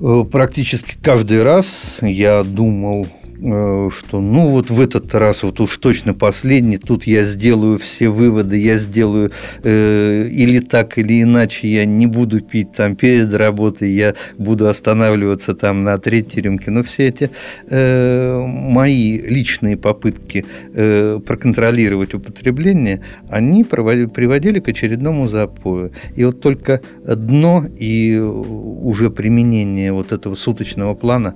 э, 0.00 0.24
практически 0.30 0.96
каждый 1.02 1.42
раз 1.42 1.98
я 2.02 2.42
думал 2.42 3.08
что 3.40 4.20
ну 4.20 4.50
вот 4.50 4.70
в 4.70 4.80
этот 4.80 5.14
раз 5.14 5.42
вот 5.42 5.60
уж 5.60 5.76
точно 5.76 6.14
последний, 6.14 6.78
тут 6.78 7.04
я 7.04 7.22
сделаю 7.22 7.78
все 7.78 8.08
выводы, 8.08 8.58
я 8.58 8.78
сделаю 8.78 9.30
э, 9.62 10.28
или 10.28 10.58
так, 10.58 10.98
или 10.98 11.22
иначе, 11.22 11.68
я 11.68 11.84
не 11.84 12.06
буду 12.06 12.40
пить 12.40 12.72
там 12.72 12.96
перед 12.96 13.32
работой, 13.34 13.92
я 13.92 14.14
буду 14.38 14.68
останавливаться 14.68 15.54
там 15.54 15.84
на 15.84 15.98
третьей 15.98 16.42
рюмке. 16.42 16.70
Но 16.70 16.82
все 16.82 17.08
эти 17.08 17.30
э, 17.68 18.42
мои 18.46 19.18
личные 19.18 19.76
попытки 19.76 20.44
э, 20.74 21.20
проконтролировать 21.24 22.14
употребление, 22.14 23.00
они 23.30 23.64
проводили, 23.64 24.06
приводили 24.06 24.60
к 24.60 24.68
очередному 24.68 25.28
запою. 25.28 25.92
И 26.16 26.24
вот 26.24 26.40
только 26.40 26.80
дно 27.06 27.66
и 27.78 28.16
уже 28.18 29.10
применение 29.10 29.92
вот 29.92 30.12
этого 30.12 30.34
суточного 30.34 30.94
плана 30.94 31.34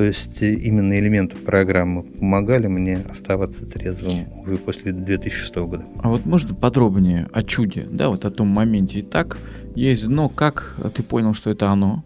то 0.00 0.04
есть 0.04 0.42
э, 0.42 0.54
именно 0.54 0.98
элементы 0.98 1.36
программы 1.36 2.04
помогали 2.04 2.68
мне 2.68 3.00
оставаться 3.10 3.66
трезвым 3.66 4.28
уже 4.40 4.56
после 4.56 4.92
2006 4.92 5.54
года. 5.56 5.84
А 5.98 6.08
вот 6.08 6.24
можно 6.24 6.54
подробнее 6.54 7.28
о 7.34 7.42
чуде, 7.42 7.86
да, 7.86 8.08
вот 8.08 8.24
о 8.24 8.30
том 8.30 8.48
моменте. 8.48 9.00
Итак, 9.00 9.36
есть 9.74 10.06
дно, 10.06 10.30
как 10.30 10.74
ты 10.94 11.02
понял, 11.02 11.34
что 11.34 11.50
это 11.50 11.68
оно? 11.68 12.02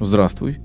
Здравствуй. 0.00 0.60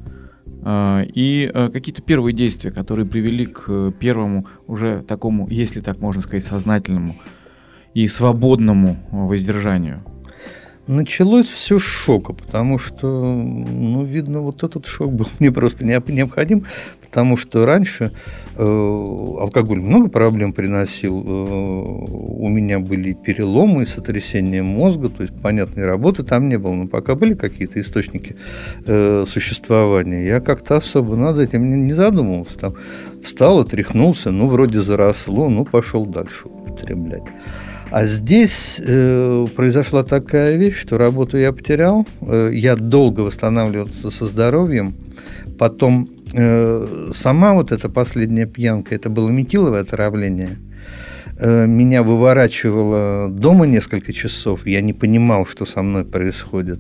А, 0.64 1.02
и 1.02 1.52
э, 1.54 1.70
какие-то 1.74 2.02
первые 2.02 2.34
действия, 2.34 2.72
которые 2.72 3.06
привели 3.06 3.48
к 3.48 3.92
первому 4.00 4.48
уже 4.66 5.04
такому, 5.06 5.50
если 5.50 5.82
так 5.82 6.00
можно 6.00 6.22
сказать, 6.22 6.46
сознательному 6.46 7.18
и 7.94 8.08
свободному 8.08 8.96
воздержанию. 9.12 10.06
Началось 10.92 11.48
все 11.48 11.80
с 11.80 11.84
шока, 11.84 12.34
потому 12.34 12.78
что, 12.78 13.08
ну, 13.08 14.04
видно, 14.04 14.42
вот 14.42 14.62
этот 14.62 14.86
шок 14.86 15.14
был 15.14 15.26
мне 15.40 15.50
просто 15.50 15.86
необходим, 15.86 16.66
потому 17.02 17.38
что 17.38 17.66
раньше 17.66 18.12
э, 18.58 18.62
алкоголь 18.62 19.80
много 19.80 20.10
проблем 20.10 20.52
приносил. 20.52 21.24
Э, 21.26 21.30
у 21.30 22.50
меня 22.50 22.80
были 22.80 23.14
переломы, 23.14 23.86
сотрясение 23.86 24.64
мозга, 24.64 25.08
то 25.08 25.24
есть 25.24 25.42
понятной 25.42 25.86
работы 25.86 26.24
там 26.24 26.50
не 26.50 26.58
было, 26.58 26.74
но 26.74 26.88
пока 26.88 27.16
были 27.16 27.36
какие-то 27.36 27.80
источники 27.80 28.36
э, 28.86 29.24
существования, 29.26 30.26
я 30.26 30.42
как-то 30.42 30.76
особо 30.76 31.16
над 31.16 31.38
этим 31.38 31.70
не, 31.70 31.80
не 31.80 31.94
задумывался. 31.94 32.60
Там 32.60 32.74
встал, 33.24 33.62
отряхнулся, 33.62 34.32
ну, 34.32 34.50
вроде 34.50 34.82
заросло, 34.82 35.48
ну, 35.48 35.64
пошел 35.64 36.06
дальше 36.06 36.50
употреблять. 36.50 37.24
А 37.92 38.06
здесь 38.06 38.82
э, 38.84 39.48
произошла 39.54 40.04
такая 40.04 40.56
вещь, 40.56 40.78
что 40.78 40.98
работу 40.98 41.38
я 41.38 41.52
потерял, 41.52 42.08
э, 42.22 42.52
я 42.54 42.78
долго 42.78 43.20
восстанавливался 43.20 44.10
со 44.12 44.28
здоровьем, 44.28 44.96
потом 45.60 46.10
э, 46.34 47.10
сама 47.14 47.54
вот 47.54 47.74
эта 47.74 47.90
последняя 47.90 48.46
пьянка, 48.46 48.96
это 48.96 49.10
было 49.10 49.30
метиловое 49.30 49.82
отравление, 49.82 50.58
э, 51.38 51.68
меня 51.68 52.02
выворачивало 52.02 53.30
дома 53.30 53.68
несколько 53.68 54.14
часов, 54.14 54.66
я 54.66 54.80
не 54.80 54.94
понимал, 54.94 55.46
что 55.46 55.66
со 55.66 55.82
мной 55.82 56.06
происходит 56.06 56.80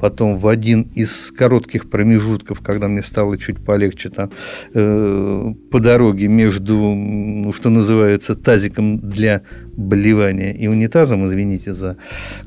потом 0.00 0.36
в 0.36 0.46
один 0.46 0.82
из 0.94 1.32
коротких 1.32 1.88
промежутков, 1.90 2.60
когда 2.60 2.88
мне 2.88 3.02
стало 3.02 3.38
чуть 3.38 3.64
полегче 3.64 4.10
там 4.10 4.30
э, 4.74 5.54
по 5.70 5.80
дороге 5.80 6.28
между, 6.28 6.76
ну, 6.76 7.52
что 7.52 7.70
называется, 7.70 8.34
тазиком 8.34 8.98
для 8.98 9.42
болевания 9.76 10.52
и 10.52 10.66
унитазом, 10.66 11.26
извините 11.26 11.72
за 11.72 11.96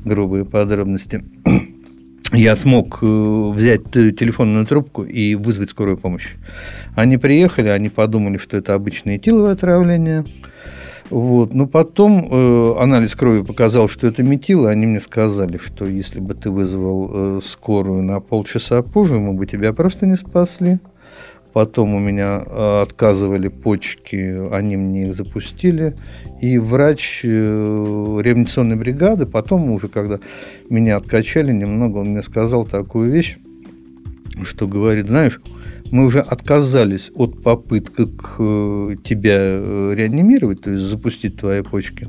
грубые 0.04 0.44
подробности, 0.44 1.24
я 2.32 2.56
смог 2.56 2.98
э, 3.02 3.52
взять 3.54 3.90
телефонную 3.90 4.66
трубку 4.66 5.04
и 5.04 5.34
вызвать 5.34 5.70
скорую 5.70 5.96
помощь. 5.96 6.34
Они 6.94 7.18
приехали, 7.18 7.68
они 7.68 7.88
подумали, 7.88 8.38
что 8.38 8.56
это 8.56 8.74
обычное 8.74 9.16
этиловое 9.16 9.52
отравление– 9.52 10.24
Вот. 11.10 11.52
Но 11.52 11.66
потом 11.66 12.28
э, 12.30 12.74
анализ 12.78 13.14
крови 13.16 13.42
показал, 13.42 13.88
что 13.88 14.06
это 14.06 14.22
метило. 14.22 14.70
Они 14.70 14.86
мне 14.86 15.00
сказали, 15.00 15.58
что 15.58 15.84
если 15.84 16.20
бы 16.20 16.34
ты 16.34 16.50
вызвал 16.50 17.10
э, 17.12 17.40
скорую 17.42 18.02
на 18.02 18.20
полчаса 18.20 18.82
позже, 18.82 19.18
мы 19.18 19.34
бы 19.34 19.46
тебя 19.46 19.72
просто 19.72 20.06
не 20.06 20.16
спасли. 20.16 20.78
Потом 21.52 21.94
у 21.94 21.98
меня 21.98 22.44
э, 22.46 22.82
отказывали 22.82 23.48
почки, 23.48 24.54
они 24.54 24.76
мне 24.76 25.08
их 25.08 25.14
запустили. 25.14 25.96
И 26.40 26.58
врач 26.58 27.22
э, 27.24 27.28
реанимационной 27.28 28.76
бригады, 28.76 29.26
потом 29.26 29.70
уже, 29.72 29.88
когда 29.88 30.20
меня 30.68 30.96
откачали 30.96 31.52
немного, 31.52 31.98
он 31.98 32.10
мне 32.10 32.22
сказал 32.22 32.64
такую 32.64 33.10
вещь, 33.10 33.36
что 34.44 34.68
говорит, 34.68 35.08
знаешь, 35.08 35.40
мы 35.90 36.04
уже 36.04 36.20
отказались 36.20 37.10
от 37.14 37.42
попыток 37.42 38.36
э, 38.38 38.96
тебя 39.02 39.38
э, 39.38 39.94
реанимировать, 39.96 40.62
то 40.62 40.70
есть 40.70 40.84
запустить 40.84 41.36
твои 41.36 41.62
почки. 41.62 42.08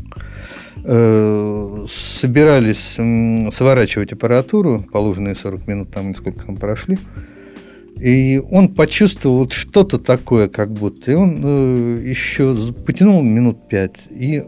Э, 0.83 1.85
собирались 1.87 2.97
сворачивать 3.53 4.13
аппаратуру, 4.13 4.85
положенные 4.91 5.35
40 5.35 5.67
минут, 5.67 5.91
там 5.91 6.15
сколько 6.15 6.45
там 6.45 6.57
прошли. 6.57 6.97
И 7.99 8.41
он 8.49 8.69
почувствовал 8.69 9.39
вот 9.39 9.51
что-то 9.51 9.99
такое, 9.99 10.47
как 10.47 10.71
будто. 10.71 11.11
И 11.11 11.15
он 11.15 12.01
еще 12.01 12.55
потянул 12.85 13.21
минут 13.21 13.67
пять, 13.67 13.99
и 14.09 14.43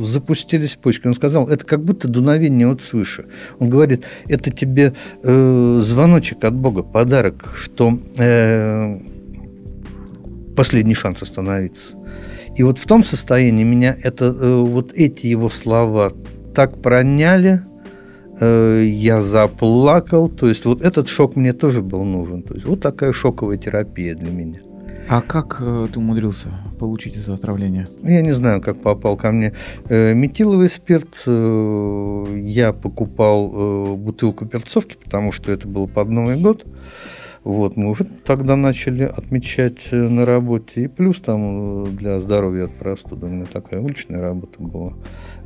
запустились 0.00 0.76
почки. 0.76 1.06
Он 1.06 1.14
сказал, 1.14 1.48
это 1.48 1.64
как 1.64 1.84
будто 1.84 2.08
дуновение 2.08 2.70
от 2.70 2.80
свыше. 2.80 3.26
Он 3.58 3.68
говорит, 3.68 4.04
это 4.28 4.50
тебе 4.50 4.94
э, 5.22 5.80
звоночек 5.82 6.44
от 6.44 6.54
Бога, 6.54 6.82
подарок, 6.82 7.52
что 7.54 7.98
э, 8.18 8.98
последний 10.56 10.94
шанс 10.94 11.22
остановиться. 11.22 11.96
И 12.56 12.62
вот 12.62 12.78
в 12.78 12.86
том 12.86 13.04
состоянии 13.04 13.64
меня 13.64 13.96
это, 14.02 14.26
э, 14.26 14.56
вот 14.62 14.92
эти 14.94 15.26
его 15.26 15.48
слова 15.48 16.12
так 16.54 16.82
проняли, 16.82 17.62
э, 18.40 18.82
я 18.86 19.22
заплакал. 19.22 20.28
То 20.28 20.48
есть 20.48 20.64
вот 20.64 20.82
этот 20.82 21.08
шок 21.08 21.36
мне 21.36 21.52
тоже 21.52 21.82
был 21.82 22.04
нужен. 22.04 22.42
То 22.42 22.54
есть 22.54 22.66
вот 22.66 22.80
такая 22.80 23.12
шоковая 23.12 23.56
терапия 23.56 24.14
для 24.14 24.30
меня. 24.30 24.60
А 25.08 25.22
как 25.22 25.58
э, 25.60 25.88
ты 25.92 25.98
умудрился 25.98 26.50
получить 26.78 27.16
это 27.16 27.34
отравление? 27.34 27.86
Я 28.02 28.22
не 28.22 28.32
знаю, 28.32 28.60
как 28.60 28.80
попал 28.80 29.16
ко 29.16 29.32
мне 29.32 29.54
э, 29.88 30.14
метиловый 30.14 30.68
спирт. 30.68 31.22
Э, 31.26 32.24
я 32.42 32.72
покупал 32.72 33.52
э, 33.52 33.94
бутылку 33.96 34.46
перцовки, 34.46 34.96
потому 35.02 35.32
что 35.32 35.50
это 35.50 35.66
было 35.66 35.86
под 35.86 36.08
Новый 36.08 36.40
год. 36.40 36.64
Вот, 37.42 37.76
мы 37.76 37.88
уже 37.88 38.04
тогда 38.04 38.54
начали 38.54 39.04
отмечать 39.04 39.88
э, 39.90 39.96
на 39.96 40.26
работе. 40.26 40.84
И 40.84 40.88
плюс 40.88 41.20
там 41.20 41.84
э, 41.84 41.86
для 41.88 42.20
здоровья 42.20 42.64
от 42.66 42.72
простуды. 42.72 43.26
У 43.26 43.30
меня 43.30 43.46
такая 43.50 43.80
уличная 43.80 44.20
работа 44.20 44.62
была 44.62 44.92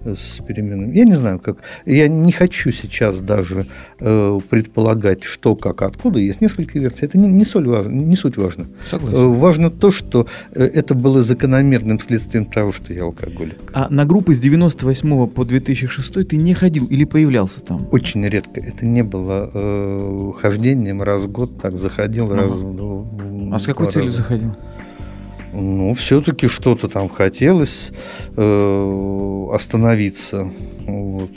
с 0.04 0.40
переменами. 0.44 0.96
Я 0.96 1.04
не 1.04 1.16
знаю, 1.16 1.38
как. 1.38 1.58
Я 1.86 2.08
не 2.08 2.32
хочу 2.32 2.70
сейчас 2.72 3.20
даже 3.20 3.66
э, 4.00 4.40
предполагать, 4.50 5.24
что, 5.24 5.56
как, 5.56 5.82
откуда. 5.82 6.18
Есть 6.18 6.40
несколько 6.40 6.78
версий. 6.78 7.06
Это 7.06 7.18
не, 7.18 7.28
не, 7.28 7.44
соль 7.44 7.68
важно, 7.68 7.90
не 7.90 8.16
суть 8.16 8.36
важно. 8.36 8.66
Согласен. 8.84 9.16
Э, 9.16 9.26
важно 9.26 9.70
то, 9.70 9.90
что 9.90 10.26
э, 10.52 10.64
это 10.64 10.94
было 10.94 11.22
закономерным 11.22 12.00
следствием 12.00 12.44
того, 12.44 12.72
что 12.72 12.92
я 12.92 13.04
алкоголик. 13.04 13.56
А 13.72 13.88
на 13.88 14.04
группы 14.04 14.34
с 14.34 14.40
98 14.40 15.26
по 15.28 15.44
2006 15.44 16.28
ты 16.28 16.36
не 16.36 16.54
ходил 16.54 16.86
или 16.86 17.04
появлялся 17.04 17.60
там? 17.60 17.88
Очень 17.90 18.26
редко. 18.26 18.60
Это 18.60 18.86
не 18.86 19.02
было 19.02 19.50
э, 19.52 20.32
хождением 20.40 21.02
раз 21.02 21.22
в 21.22 21.30
год. 21.30 21.58
Так 21.60 21.76
заходил 21.76 22.26
ага. 22.26 22.36
раз 22.36 22.50
в 22.50 23.54
А 23.54 23.58
с 23.58 23.64
какой 23.64 23.90
целью 23.90 24.08
раза. 24.08 24.18
заходил? 24.18 24.54
Ну, 25.54 25.94
все-таки 25.94 26.48
что-то 26.48 26.88
там 26.88 27.08
хотелось 27.08 27.92
э, 28.36 29.46
остановиться. 29.52 30.50
Вот. 30.86 31.30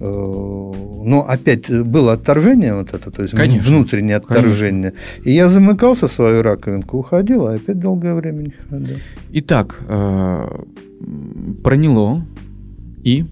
Э, 0.00 0.72
но 1.04 1.24
опять 1.26 1.70
было 1.70 2.12
отторжение 2.12 2.74
вот 2.74 2.94
это, 2.94 3.10
то 3.10 3.22
есть 3.22 3.34
Конечно. 3.34 3.72
внутреннее 3.72 4.16
отторжение. 4.16 4.92
Конечно. 4.92 5.30
И 5.30 5.32
я 5.32 5.48
замыкался 5.48 6.08
в 6.08 6.12
свою 6.12 6.42
раковинку, 6.42 6.98
уходил, 6.98 7.46
а 7.46 7.54
опять 7.54 7.78
долгое 7.78 8.14
время 8.14 8.42
не 8.42 8.54
ходил. 8.68 8.98
Итак, 9.32 9.80
э, 9.88 10.64
проняло 11.64 12.24
и? 13.02 13.24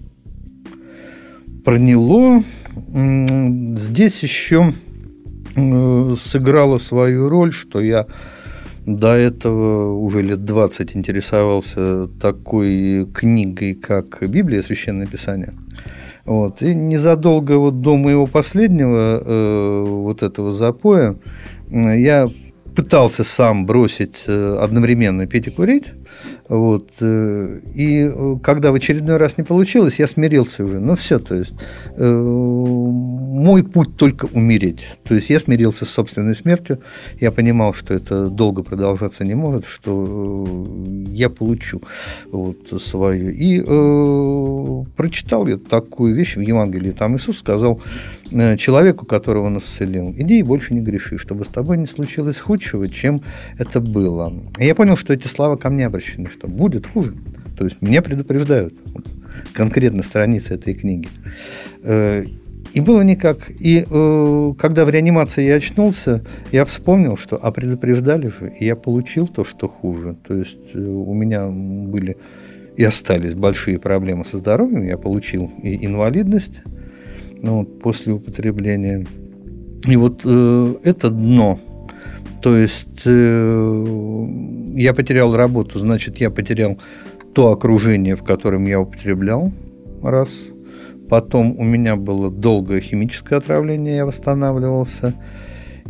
Проняло. 1.63 2.43
Здесь 3.75 4.23
еще 4.23 4.73
э, 5.55 6.15
сыграло 6.19 6.79
свою 6.79 7.29
роль, 7.29 7.51
что 7.51 7.81
я 7.81 8.07
до 8.87 9.15
этого 9.15 9.93
уже 9.93 10.21
лет 10.21 10.45
20 10.45 10.95
интересовался 10.95 12.07
такой 12.21 13.05
книгой, 13.13 13.73
как 13.73 14.21
Библия, 14.21 14.61
Священное 14.61 15.05
Писание. 15.05 15.53
Вот. 16.25 16.61
И 16.61 16.73
незадолго 16.73 17.57
вот 17.57 17.81
до 17.81 17.97
моего 17.97 18.27
последнего 18.27 19.21
э, 19.23 19.83
вот 19.85 20.23
этого 20.23 20.51
запоя 20.51 21.17
я 21.69 22.29
пытался 22.75 23.25
сам 23.25 23.65
бросить 23.65 24.23
э, 24.25 24.57
одновременно 24.61 25.27
пить 25.27 25.47
и 25.47 25.51
курить. 25.51 25.87
Вот. 26.49 26.89
Э, 27.01 27.59
и 27.73 28.09
э, 28.13 28.35
когда 28.41 28.71
в 28.71 28.75
очередной 28.75 29.17
раз 29.17 29.37
не 29.37 29.43
получилось, 29.43 29.99
я 29.99 30.07
смирился 30.07 30.63
уже. 30.63 30.79
Ну, 30.79 30.95
все, 30.95 31.19
то 31.19 31.35
есть 31.35 31.53
э, 31.95 32.09
мой 32.09 33.63
путь 33.63 33.97
только 33.97 34.27
умереть. 34.31 34.79
То 35.03 35.15
есть 35.15 35.29
я 35.29 35.39
смирился 35.39 35.85
с 35.85 35.89
собственной 35.89 36.35
смертью. 36.35 36.79
Я 37.19 37.31
понимал, 37.31 37.73
что 37.73 37.93
это 37.93 38.27
долго 38.27 38.63
продолжаться 38.63 39.23
не 39.25 39.35
может, 39.35 39.65
что 39.65 40.47
я 41.11 41.29
получу 41.29 41.81
вот 42.31 42.81
свою. 42.81 43.31
И 43.31 43.61
э, 43.65 44.83
прочитал 44.95 45.47
я 45.47 45.57
такую 45.57 46.15
вещь 46.15 46.37
в 46.37 46.41
Евангелии. 46.41 46.91
Там 46.91 47.17
Иисус 47.17 47.39
сказал 47.39 47.81
человеку, 48.57 49.05
которого 49.05 49.45
он 49.45 49.57
исцелил, 49.57 50.13
иди 50.17 50.39
и 50.39 50.43
больше 50.43 50.73
не 50.73 50.81
греши, 50.81 51.17
чтобы 51.17 51.45
с 51.45 51.47
тобой 51.47 51.77
не 51.77 51.87
случилось 51.87 52.37
худшего, 52.37 52.87
чем 52.87 53.21
это 53.57 53.79
было. 53.79 54.33
И 54.59 54.65
я 54.65 54.75
понял, 54.75 54.95
что 54.95 55.13
эти 55.13 55.27
слова 55.27 55.55
ко 55.57 55.69
мне 55.69 55.85
обращены, 55.85 56.29
что 56.29 56.47
будет 56.47 56.87
хуже. 56.87 57.15
То 57.57 57.65
есть 57.65 57.81
меня 57.81 58.01
предупреждают. 58.01 58.73
Вот, 58.93 59.07
конкретно 59.53 60.03
страницы 60.03 60.53
этой 60.53 60.73
книги. 60.73 61.07
Э, 61.83 62.23
и 62.73 62.81
было 62.81 63.01
никак. 63.01 63.49
И 63.49 63.85
э, 63.89 64.53
когда 64.59 64.85
в 64.85 64.89
реанимации 64.89 65.43
я 65.43 65.55
очнулся, 65.55 66.23
я 66.51 66.65
вспомнил, 66.65 67.17
что 67.17 67.37
а 67.37 67.51
предупреждали 67.51 68.27
же, 68.27 68.53
и 68.59 68.65
я 68.65 68.75
получил 68.75 69.27
то, 69.27 69.43
что 69.43 69.67
хуже. 69.67 70.15
То 70.27 70.35
есть 70.35 70.69
э, 70.73 70.79
у 70.79 71.13
меня 71.13 71.47
были 71.47 72.17
и 72.75 72.83
остались 72.83 73.33
большие 73.33 73.79
проблемы 73.79 74.23
со 74.25 74.37
здоровьем. 74.37 74.83
Я 74.83 74.97
получил 74.97 75.51
и 75.63 75.83
инвалидность 75.85 76.61
ну, 77.41 77.65
после 77.65 78.13
употребления. 78.13 79.05
И 79.85 79.95
вот 79.95 80.21
э, 80.25 80.75
это 80.83 81.09
дно 81.09 81.59
то 82.41 82.55
есть 82.55 83.01
э, 83.05 84.27
я 84.75 84.93
потерял 84.93 85.35
работу, 85.35 85.79
значит, 85.79 86.17
я 86.19 86.29
потерял 86.29 86.77
то 87.33 87.51
окружение, 87.51 88.15
в 88.15 88.23
котором 88.23 88.65
я 88.65 88.79
употреблял, 88.79 89.51
раз. 90.01 90.29
Потом 91.09 91.57
у 91.57 91.63
меня 91.63 91.95
было 91.95 92.29
долгое 92.29 92.81
химическое 92.81 93.37
отравление, 93.37 93.97
я 93.97 94.05
восстанавливался. 94.05 95.13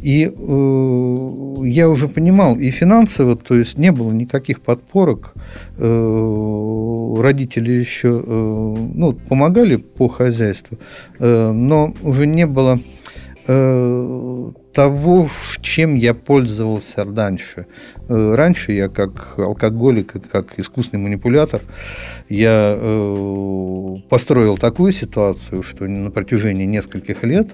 И 0.01 0.25
э, 0.25 1.65
я 1.65 1.89
уже 1.89 2.07
понимал, 2.07 2.55
и 2.55 2.69
финансово, 2.71 3.35
то 3.35 3.55
есть 3.55 3.77
не 3.77 3.91
было 3.91 4.11
никаких 4.11 4.61
подпорок. 4.61 5.33
Э, 5.77 7.15
родители 7.21 7.71
еще 7.71 8.23
э, 8.25 8.75
ну, 8.95 9.13
помогали 9.13 9.77
по 9.77 10.07
хозяйству, 10.07 10.77
э, 11.19 11.51
но 11.51 11.93
уже 12.03 12.27
не 12.27 12.45
было 12.45 12.79
того, 13.47 15.29
чем 15.61 15.95
я 15.95 16.13
пользовался 16.13 17.03
раньше. 17.03 17.65
Э, 18.09 18.35
раньше 18.35 18.73
я 18.73 18.89
как 18.89 19.33
алкоголик, 19.39 20.13
как 20.31 20.59
искусный 20.59 20.99
манипулятор, 20.99 21.61
я 22.29 22.77
э, 22.77 23.95
построил 24.09 24.57
такую 24.57 24.91
ситуацию, 24.91 25.63
что 25.63 25.87
на 25.87 26.11
протяжении 26.11 26.65
нескольких 26.65 27.23
лет 27.23 27.47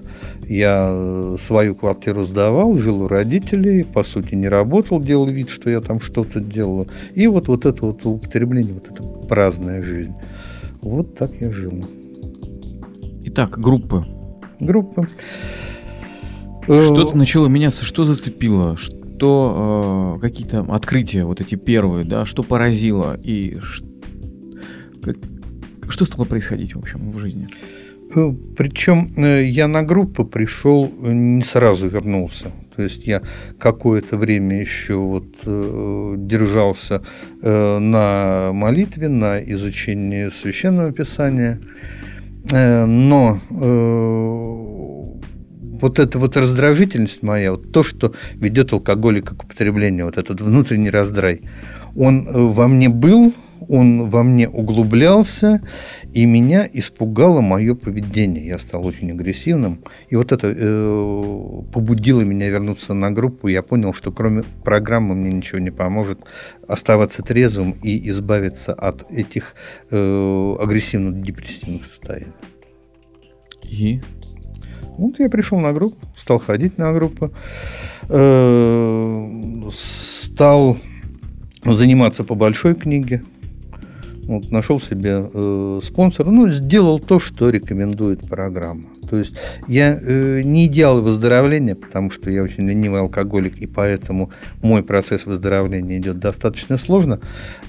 я 0.46 1.36
свою 1.38 1.74
квартиру 1.74 2.24
сдавал, 2.24 2.76
жил 2.76 3.02
у 3.02 3.08
родителей, 3.08 3.84
по 3.84 4.04
сути 4.04 4.34
не 4.34 4.48
работал, 4.48 5.00
делал 5.00 5.26
вид, 5.26 5.48
что 5.48 5.70
я 5.70 5.80
там 5.80 6.00
что-то 6.00 6.40
делал. 6.40 6.88
И 7.14 7.26
вот, 7.26 7.48
вот 7.48 7.66
это 7.66 7.86
вот 7.86 8.04
употребление, 8.04 8.74
вот 8.74 8.90
эта 8.90 9.02
праздная 9.28 9.82
жизнь. 9.82 10.14
Вот 10.82 11.14
так 11.14 11.30
я 11.40 11.50
жил. 11.50 11.84
Итак, 13.24 13.58
группы. 13.58 14.04
Группы. 14.60 15.08
Что-то 16.64 17.14
э, 17.14 17.16
начало 17.16 17.46
меняться, 17.48 17.84
что 17.84 18.04
зацепило, 18.04 18.76
что 18.76 20.16
э, 20.16 20.20
какие-то 20.20 20.60
открытия, 20.68 21.24
вот 21.24 21.40
эти 21.40 21.54
первые, 21.54 22.04
да, 22.04 22.26
что 22.26 22.42
поразило 22.42 23.18
и 23.22 23.58
ш... 23.60 23.84
как... 25.02 25.16
что 25.88 26.04
стало 26.04 26.24
происходить, 26.24 26.74
в 26.74 26.78
общем, 26.78 27.10
в 27.10 27.18
жизни? 27.18 27.48
Э, 28.14 28.32
Причем 28.56 29.10
э, 29.16 29.44
я 29.44 29.68
на 29.68 29.82
группу 29.82 30.24
пришел, 30.24 30.90
не 31.00 31.42
сразу 31.42 31.86
вернулся. 31.86 32.50
То 32.76 32.82
есть 32.82 33.06
я 33.06 33.22
какое-то 33.58 34.16
время 34.16 34.60
еще 34.60 34.96
вот 34.96 35.26
э, 35.44 36.14
держался 36.18 37.02
э, 37.42 37.78
на 37.78 38.50
молитве, 38.52 39.08
на 39.08 39.38
изучении 39.38 40.28
священного 40.30 40.92
писания, 40.92 41.60
э, 42.52 42.84
но 42.86 43.38
вот 45.80 45.98
эта 45.98 46.18
вот 46.18 46.36
раздражительность 46.36 47.22
моя, 47.22 47.52
вот 47.52 47.72
то, 47.72 47.82
что 47.82 48.14
ведет 48.34 48.72
алкоголика 48.72 49.34
к 49.34 49.44
употреблению, 49.44 50.06
вот 50.06 50.18
этот 50.18 50.40
внутренний 50.40 50.90
раздрай, 50.90 51.42
он 51.96 52.26
э, 52.26 52.32
во 52.32 52.68
мне 52.68 52.88
был, 52.88 53.32
он 53.68 54.10
во 54.10 54.22
мне 54.22 54.48
углублялся, 54.48 55.60
и 56.12 56.26
меня 56.26 56.68
испугало 56.72 57.40
мое 57.40 57.74
поведение. 57.74 58.46
Я 58.46 58.58
стал 58.58 58.86
очень 58.86 59.10
агрессивным. 59.10 59.80
И 60.08 60.16
вот 60.16 60.32
это 60.32 60.52
э, 60.54 61.62
побудило 61.72 62.20
меня 62.20 62.48
вернуться 62.50 62.94
на 62.94 63.10
группу. 63.10 63.48
Я 63.48 63.62
понял, 63.62 63.92
что 63.92 64.12
кроме 64.12 64.42
программы 64.64 65.14
мне 65.14 65.32
ничего 65.32 65.58
не 65.58 65.70
поможет 65.70 66.20
оставаться 66.68 67.22
трезвым 67.22 67.72
и 67.82 68.08
избавиться 68.10 68.72
от 68.72 69.10
этих 69.10 69.54
э, 69.90 70.56
агрессивно-депрессивных 70.60 71.84
состояний. 71.84 72.32
И? 73.62 74.00
Вот 74.96 75.18
я 75.18 75.28
пришел 75.28 75.58
на 75.58 75.72
группу, 75.72 75.96
стал 76.16 76.38
ходить 76.38 76.78
на 76.78 76.92
группу, 76.92 77.30
э, 78.08 79.70
стал 79.72 80.78
заниматься 81.64 82.24
по 82.24 82.34
большой 82.34 82.74
книге, 82.74 83.22
вот, 84.26 84.50
нашел 84.50 84.80
себе 84.80 85.28
э, 85.32 85.80
спонсора, 85.82 86.30
ну, 86.30 86.48
сделал 86.48 86.98
то, 86.98 87.18
что 87.18 87.50
рекомендует 87.50 88.20
программа. 88.28 88.84
То 89.08 89.18
есть 89.18 89.34
я 89.68 89.98
э, 90.00 90.42
не 90.42 90.66
идеал 90.66 91.02
выздоровления, 91.02 91.74
потому 91.74 92.10
что 92.10 92.30
я 92.30 92.42
очень 92.42 92.68
ленивый 92.68 93.00
алкоголик, 93.00 93.58
и 93.58 93.66
поэтому 93.66 94.30
мой 94.62 94.82
процесс 94.82 95.26
выздоровления 95.26 95.98
идет 95.98 96.18
достаточно 96.18 96.78
сложно. 96.78 97.20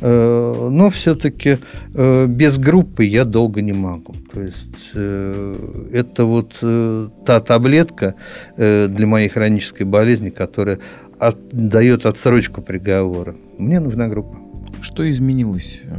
Э, 0.01 0.69
но 0.69 0.89
все-таки 0.89 1.57
э, 1.93 2.25
без 2.27 2.57
группы 2.57 3.03
я 3.03 3.25
долго 3.25 3.61
не 3.61 3.73
могу. 3.73 4.15
То 4.33 4.41
есть 4.41 4.91
э, 4.93 5.89
это 5.93 6.25
вот 6.25 6.53
э, 6.61 7.09
та 7.25 7.39
таблетка 7.41 8.15
э, 8.57 8.87
для 8.87 9.07
моей 9.07 9.29
хронической 9.29 9.85
болезни, 9.85 10.29
которая 10.29 10.79
от, 11.19 11.37
дает 11.51 12.05
отсрочку 12.05 12.61
приговора. 12.61 13.35
Мне 13.57 13.79
нужна 13.79 14.07
группа. 14.07 14.44
Что 14.81 15.09
изменилось 15.09 15.81
э, 15.83 15.95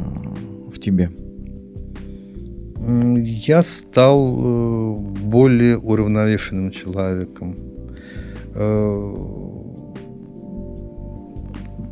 в 0.71 0.79
тебе? 0.79 1.11
Я 2.79 3.63
стал 3.63 4.37
э, 4.37 4.95
более 5.23 5.77
уравновешенным 5.77 6.71
человеком. 6.71 7.55
Э, 8.53 9.15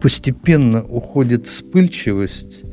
постепенно 0.01 0.83
уходит 0.83 1.47
вспыльчивость, 1.47 2.63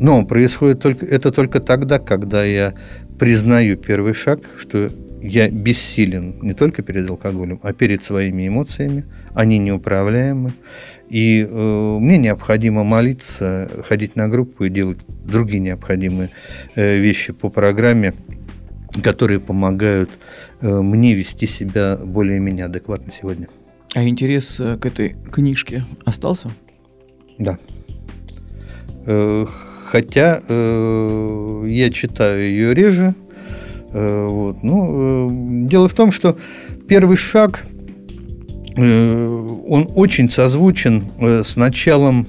но 0.00 0.24
происходит 0.26 0.80
только, 0.80 1.06
это 1.06 1.30
только 1.30 1.60
тогда, 1.60 1.98
когда 1.98 2.44
я 2.44 2.74
признаю 3.18 3.76
первый 3.76 4.14
шаг, 4.14 4.40
что 4.58 4.90
я 5.20 5.50
бессилен 5.50 6.36
не 6.42 6.54
только 6.54 6.82
перед 6.82 7.08
алкоголем, 7.10 7.60
а 7.62 7.72
перед 7.72 8.02
своими 8.02 8.48
эмоциями, 8.48 9.04
они 9.34 9.58
неуправляемы. 9.58 10.52
И 11.08 11.46
э, 11.48 11.98
мне 12.00 12.18
необходимо 12.18 12.84
молиться, 12.84 13.68
ходить 13.86 14.16
на 14.16 14.28
группу 14.28 14.64
и 14.64 14.70
делать 14.70 14.98
другие 15.24 15.60
необходимые 15.60 16.30
э, 16.74 16.98
вещи 16.98 17.32
по 17.32 17.48
программе, 17.48 18.14
которые 19.02 19.40
помогают 19.40 20.10
э, 20.60 20.80
мне 20.80 21.14
вести 21.14 21.46
себя 21.46 21.96
более-менее 21.96 22.66
адекватно 22.66 23.12
сегодня. 23.12 23.48
А 23.94 24.04
интерес 24.04 24.60
э, 24.60 24.76
к 24.76 24.86
этой 24.86 25.16
книжке 25.32 25.84
остался? 26.04 26.50
Да. 27.38 27.58
Э, 29.06 29.46
хотя 29.84 30.42
э, 30.46 31.66
я 31.68 31.90
читаю 31.90 32.42
ее 32.48 32.74
реже. 32.74 33.14
Э, 33.92 34.26
вот. 34.26 34.62
Ну, 34.62 35.64
э, 35.64 35.66
дело 35.68 35.88
в 35.88 35.94
том, 35.94 36.12
что 36.12 36.36
первый 36.88 37.16
шаг 37.16 37.64
Э, 38.76 39.46
он 39.66 39.88
очень 39.94 40.28
созвучен 40.28 41.04
с 41.20 41.56
началом 41.56 42.26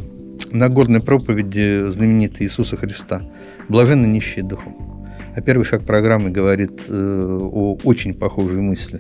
Нагорной 0.52 1.02
проповеди 1.02 1.89
знаменитой 1.89 2.45
Иисуса 2.45 2.76
Христа 2.76 3.21
«Блаженны 3.69 4.08
нищие 4.08 4.43
духом». 4.43 5.08
А 5.34 5.41
первый 5.41 5.63
шаг 5.63 5.84
программы 5.84 6.30
говорит 6.30 6.82
о 6.89 7.78
очень 7.86 8.13
похожей 8.13 8.60
мысли. 8.60 9.00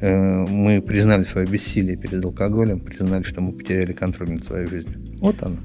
Мы 0.00 0.82
признали 0.84 1.22
свое 1.22 1.46
бессилие 1.46 1.96
перед 1.96 2.24
алкоголем, 2.24 2.80
признали, 2.80 3.22
что 3.22 3.40
мы 3.40 3.52
потеряли 3.52 3.92
контроль 3.92 4.30
над 4.30 4.44
своей 4.44 4.66
жизнью. 4.66 4.98
Вот 5.20 5.40
оно. 5.40 5.56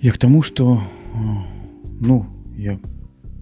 Я 0.00 0.12
к 0.12 0.18
тому, 0.18 0.40
что, 0.40 0.80
ну, 2.00 2.26
я 2.56 2.78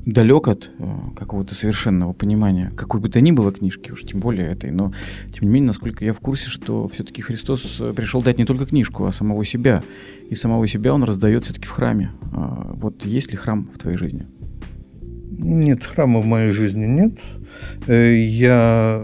далек 0.06 0.48
от 0.48 0.70
э, 0.78 0.84
какого-то 1.16 1.54
совершенного 1.54 2.12
понимания 2.12 2.72
какой 2.76 3.00
бы 3.00 3.08
то 3.08 3.20
ни 3.20 3.32
было 3.32 3.52
книжки, 3.52 3.90
уж 3.90 4.02
тем 4.02 4.20
более 4.20 4.48
этой, 4.50 4.70
но 4.70 4.92
тем 5.32 5.44
не 5.44 5.48
менее, 5.48 5.68
насколько 5.68 6.04
я 6.04 6.12
в 6.12 6.20
курсе, 6.20 6.48
что 6.48 6.88
все-таки 6.88 7.22
Христос 7.22 7.76
э, 7.80 7.92
пришел 7.94 8.22
дать 8.22 8.38
не 8.38 8.44
только 8.44 8.66
книжку, 8.66 9.06
а 9.06 9.12
самого 9.12 9.44
себя. 9.44 9.82
И 10.30 10.34
самого 10.34 10.66
себя 10.66 10.94
он 10.94 11.02
раздает 11.02 11.44
все-таки 11.44 11.66
в 11.66 11.70
храме. 11.70 12.12
А 12.32 12.72
вот 12.74 13.04
есть 13.04 13.32
ли 13.32 13.36
храм 13.36 13.68
в 13.74 13.78
твоей 13.78 13.96
жизни? 13.96 14.26
Нет, 15.32 15.84
храма 15.84 16.20
в 16.20 16.26
моей 16.26 16.52
жизни 16.52 16.86
нет. 16.86 17.18
Э, 17.86 18.14
я 18.14 19.02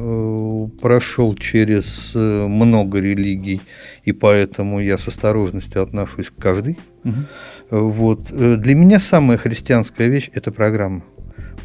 прошел 0.80 1.34
через 1.34 2.12
много 2.14 3.00
религий, 3.00 3.60
и 4.04 4.12
поэтому 4.12 4.80
я 4.80 4.98
с 4.98 5.08
осторожностью 5.08 5.82
отношусь 5.82 6.30
к 6.30 6.40
каждой. 6.40 6.78
Угу. 7.04 7.16
Вот. 7.70 8.30
Э, 8.30 8.56
для 8.56 8.74
меня 8.74 8.98
самая 8.98 9.38
христианская 9.38 10.08
вещь– 10.08 10.30
это 10.32 10.52
программа. 10.52 11.02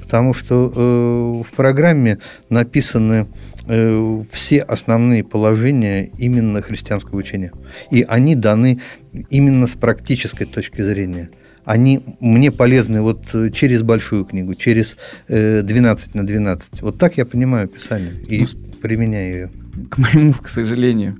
Потому 0.01 0.33
что 0.33 0.71
э, 0.75 1.49
в 1.49 1.55
программе 1.55 2.17
написаны 2.49 3.27
э, 3.67 4.23
все 4.31 4.59
основные 4.61 5.23
положения 5.23 6.09
именно 6.17 6.61
христианского 6.61 7.17
учения. 7.17 7.51
И 7.91 8.05
они 8.07 8.35
даны 8.35 8.81
именно 9.29 9.67
с 9.67 9.75
практической 9.75 10.45
точки 10.45 10.81
зрения 10.81 11.29
они 11.63 12.01
мне 12.19 12.51
полезны 12.51 13.01
вот 13.01 13.23
э, 13.33 13.49
через 13.51 13.83
большую 13.83 14.25
книгу, 14.25 14.53
через 14.53 14.97
12 15.27 16.09
э, 16.13 16.17
на 16.17 16.25
12. 16.25 16.81
Вот 16.81 16.97
так 16.97 17.17
я 17.17 17.25
понимаю 17.25 17.67
Писание 17.67 18.13
и 18.27 18.41
ну, 18.41 18.47
применяю 18.81 19.33
ее. 19.33 19.51
К 19.89 19.97
моему, 19.99 20.33
к 20.33 20.47
сожалению, 20.47 21.17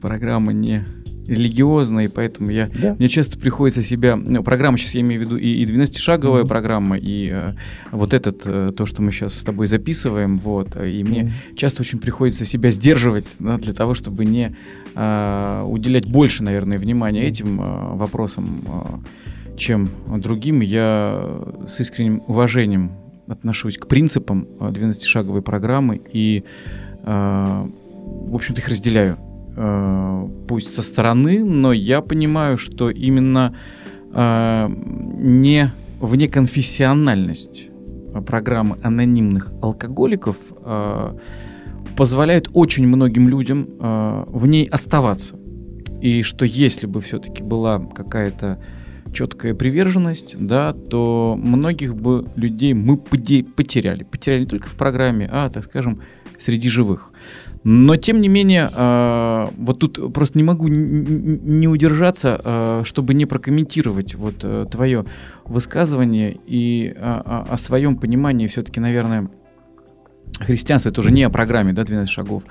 программа 0.00 0.52
не 0.52 0.84
религиозно, 1.26 2.00
и 2.00 2.08
поэтому 2.08 2.50
я, 2.50 2.68
да. 2.68 2.96
мне 2.98 3.08
часто 3.08 3.38
приходится 3.38 3.82
себя... 3.82 4.16
Ну, 4.16 4.42
программа, 4.42 4.78
сейчас 4.78 4.94
я 4.94 5.00
имею 5.00 5.22
в 5.22 5.24
виду 5.24 5.36
и, 5.36 5.48
и 5.48 5.64
12-шаговая 5.64 6.42
mm-hmm. 6.42 6.48
программа, 6.48 6.98
и 6.98 7.30
э, 7.32 7.52
вот 7.92 8.14
этот, 8.14 8.42
э, 8.44 8.70
то, 8.76 8.86
что 8.86 9.02
мы 9.02 9.12
сейчас 9.12 9.34
с 9.34 9.42
тобой 9.42 9.66
записываем, 9.66 10.38
вот, 10.38 10.76
и 10.76 11.02
мне 11.02 11.22
mm-hmm. 11.22 11.56
часто 11.56 11.82
очень 11.82 11.98
приходится 11.98 12.44
себя 12.44 12.70
сдерживать, 12.70 13.26
да, 13.38 13.58
для 13.58 13.74
того, 13.74 13.94
чтобы 13.94 14.24
не 14.24 14.56
э, 14.94 15.64
уделять 15.66 16.06
больше, 16.06 16.42
наверное, 16.42 16.78
внимания 16.78 17.24
этим 17.24 17.60
э, 17.60 17.96
вопросам, 17.96 18.62
э, 18.66 19.56
чем 19.56 19.88
другим. 20.08 20.60
Я 20.60 21.42
с 21.66 21.80
искренним 21.80 22.22
уважением 22.26 22.92
отношусь 23.28 23.78
к 23.78 23.86
принципам 23.86 24.46
12-шаговой 24.58 25.42
программы 25.42 26.00
и, 26.12 26.44
э, 27.02 27.04
в 27.04 28.34
общем-то, 28.34 28.60
их 28.60 28.68
разделяю. 28.68 29.18
Э, 29.56 30.28
пусть 30.48 30.74
со 30.74 30.82
стороны, 30.82 31.44
но 31.44 31.72
я 31.72 32.00
понимаю, 32.00 32.58
что 32.58 32.90
именно 32.90 33.54
э, 34.12 34.68
не 35.18 35.72
внеконфессиональность 36.00 37.68
программы 38.26 38.76
анонимных 38.82 39.52
алкоголиков 39.62 40.36
э, 40.64 41.16
позволяет 41.96 42.48
очень 42.52 42.86
многим 42.86 43.28
людям 43.28 43.68
в 43.78 44.46
ней 44.46 44.66
оставаться. 44.66 45.36
И 46.00 46.22
что 46.22 46.44
если 46.44 46.86
бы 46.86 47.00
все-таки 47.00 47.42
была 47.42 47.78
какая-то 47.78 48.58
четкая 49.12 49.54
приверженность, 49.54 50.34
да, 50.38 50.72
то 50.72 51.38
многих 51.40 51.94
бы 51.94 52.26
людей 52.34 52.74
мы 52.74 52.96
потеряли. 52.96 54.02
Потеряли 54.02 54.40
не 54.40 54.46
только 54.46 54.68
в 54.68 54.74
программе, 54.74 55.28
а, 55.30 55.48
так 55.50 55.64
скажем, 55.64 56.00
среди 56.36 56.68
живых. 56.68 57.10
Но, 57.64 57.96
тем 57.96 58.20
не 58.20 58.28
менее, 58.28 58.70
э, 58.70 59.46
вот 59.56 59.78
тут 59.78 60.12
просто 60.12 60.36
не 60.36 60.44
могу 60.44 60.68
не 60.68 61.66
удержаться, 61.66 62.38
э, 62.44 62.82
чтобы 62.84 63.14
не 63.14 63.24
прокомментировать 63.24 64.14
вот 64.14 64.34
э, 64.42 64.66
твое 64.70 65.06
высказывание 65.46 66.38
и 66.46 66.94
о, 66.94 67.46
о 67.48 67.56
своем 67.56 67.96
понимании 67.96 68.48
все-таки, 68.48 68.80
наверное, 68.80 69.30
христианство, 70.40 70.90
это 70.90 71.00
уже 71.00 71.10
не 71.10 71.22
о 71.22 71.30
программе, 71.30 71.72
да, 71.72 71.84
12 71.84 72.12
шагов, 72.12 72.42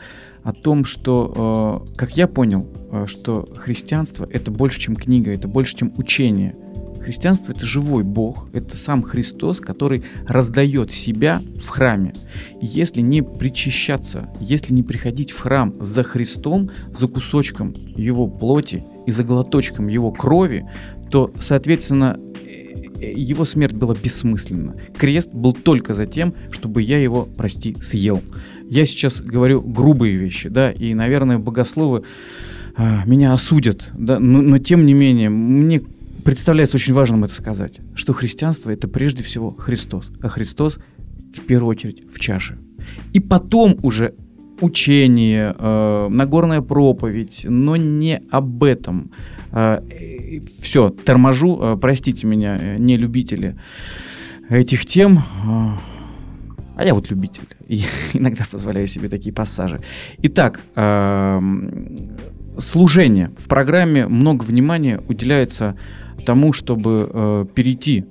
о 0.44 0.52
том, 0.52 0.84
что, 0.84 1.86
как 1.96 2.18
я 2.18 2.28
понял, 2.28 2.68
что 3.06 3.48
христианство 3.56 4.28
это 4.30 4.52
больше, 4.52 4.80
чем 4.80 4.96
книга, 4.96 5.32
это 5.32 5.48
больше, 5.48 5.76
чем 5.76 5.94
учение. 5.98 6.56
Христианство 7.04 7.52
это 7.52 7.66
живой 7.66 8.04
Бог, 8.04 8.48
это 8.54 8.78
сам 8.78 9.04
Христос, 9.04 9.60
который 9.60 10.04
раздает 10.26 10.92
себя 10.92 11.42
в 11.62 11.68
храме. 11.68 12.14
Если 12.62 13.02
не 13.02 13.22
причащаться, 13.22 14.30
если 14.40 14.74
не 14.74 14.84
приходить 14.84 15.32
в 15.32 15.40
храм 15.40 15.74
за 15.82 16.04
Христом, 16.04 16.72
за 16.94 17.08
кусочком 17.08 17.74
Его 17.96 18.28
плоти 18.28 18.86
и 19.06 19.12
за 19.12 19.26
глоточком 19.26 19.88
Его 19.88 20.12
крови, 20.12 20.66
то, 21.12 21.34
соответственно, 21.40 22.18
его 23.02 23.44
смерть 23.44 23.74
была 23.74 23.96
бессмысленна. 23.96 24.76
Крест 24.98 25.30
был 25.34 25.54
только 25.54 25.94
за 25.94 26.06
тем, 26.06 26.34
чтобы 26.52 26.82
я 26.82 27.00
его, 27.00 27.28
прости, 27.38 27.76
съел. 27.82 28.22
Я 28.70 28.86
сейчас 28.86 29.20
говорю 29.20 29.62
грубые 29.62 30.16
вещи, 30.16 30.48
да, 30.48 30.72
и, 30.72 30.94
наверное, 30.94 31.38
богословы 31.38 32.04
а, 32.76 33.04
меня 33.06 33.34
осудят, 33.34 33.90
да, 33.94 34.20
но, 34.20 34.42
но 34.42 34.58
тем 34.58 34.86
не 34.86 34.94
менее, 34.94 35.30
мне 35.30 35.82
представляется 36.24 36.78
очень 36.78 36.94
важным 36.94 37.24
это 37.24 37.34
сказать, 37.34 37.80
что 37.96 38.14
христианство 38.14 38.72
это 38.72 38.88
прежде 38.88 39.24
всего 39.24 39.52
Христос, 39.52 40.12
а 40.22 40.30
Христос 40.30 40.80
в 41.34 41.42
первую 41.42 41.70
очередь 41.70 42.04
в 42.12 42.20
чаше. 42.20 42.58
И 43.14 43.20
потом 43.20 43.78
уже 43.84 44.14
учение, 44.62 45.56
э, 45.58 46.08
Нагорная 46.10 46.62
проповедь, 46.62 47.46
но 47.48 47.76
не 47.76 48.22
об 48.32 48.64
этом. 48.64 49.12
Э, 49.52 49.82
все, 50.62 50.90
торможу, 50.90 51.60
э, 51.62 51.78
простите 51.80 52.28
меня, 52.28 52.58
э, 52.58 52.78
не 52.78 52.98
любители 52.98 53.58
этих 54.50 54.86
тем. 54.86 55.18
Э, 55.18 55.76
а 56.76 56.86
я 56.86 56.94
вот 56.94 57.10
любитель. 57.10 57.48
И 57.68 57.84
иногда 58.14 58.46
позволяю 58.50 58.88
себе 58.88 59.10
такие 59.10 59.34
пассажи. 59.34 59.82
Итак, 60.20 60.62
э, 60.76 61.42
служение. 62.58 63.32
В 63.38 63.48
программе 63.48 64.08
много 64.08 64.44
внимания 64.44 65.02
уделяется 65.08 65.76
тому, 66.24 66.54
чтобы 66.54 67.10
э, 67.12 67.46
перейти 67.54 68.06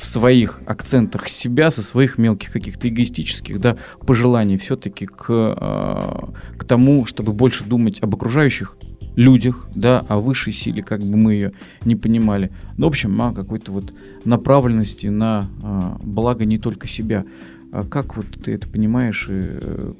в 0.00 0.04
своих 0.06 0.60
акцентах 0.66 1.28
себя, 1.28 1.70
со 1.70 1.82
своих 1.82 2.18
мелких 2.18 2.52
каких-то 2.52 2.88
эгоистических 2.88 3.60
да, 3.60 3.76
пожеланий 4.06 4.56
все-таки 4.56 5.06
к, 5.06 5.26
э, 5.28 6.56
к 6.56 6.64
тому, 6.64 7.06
чтобы 7.06 7.32
больше 7.32 7.64
думать 7.64 8.02
об 8.02 8.14
окружающих 8.14 8.76
людях, 9.16 9.66
да, 9.74 10.00
о 10.08 10.18
высшей 10.18 10.52
силе, 10.52 10.82
как 10.82 11.00
бы 11.00 11.16
мы 11.16 11.34
ее 11.34 11.52
не 11.84 11.96
понимали. 11.96 12.52
Но, 12.76 12.86
в 12.86 12.90
общем, 12.90 13.20
о 13.20 13.32
какой-то 13.32 13.72
вот 13.72 13.92
направленности 14.24 15.06
на 15.08 15.48
э, 15.62 16.04
благо 16.04 16.44
не 16.44 16.58
только 16.58 16.86
себя. 16.86 17.24
А 17.72 17.82
как 17.82 18.16
вот 18.16 18.26
ты 18.44 18.52
это 18.52 18.68
понимаешь, 18.68 19.26
и 19.28 19.32
э, 19.32 19.92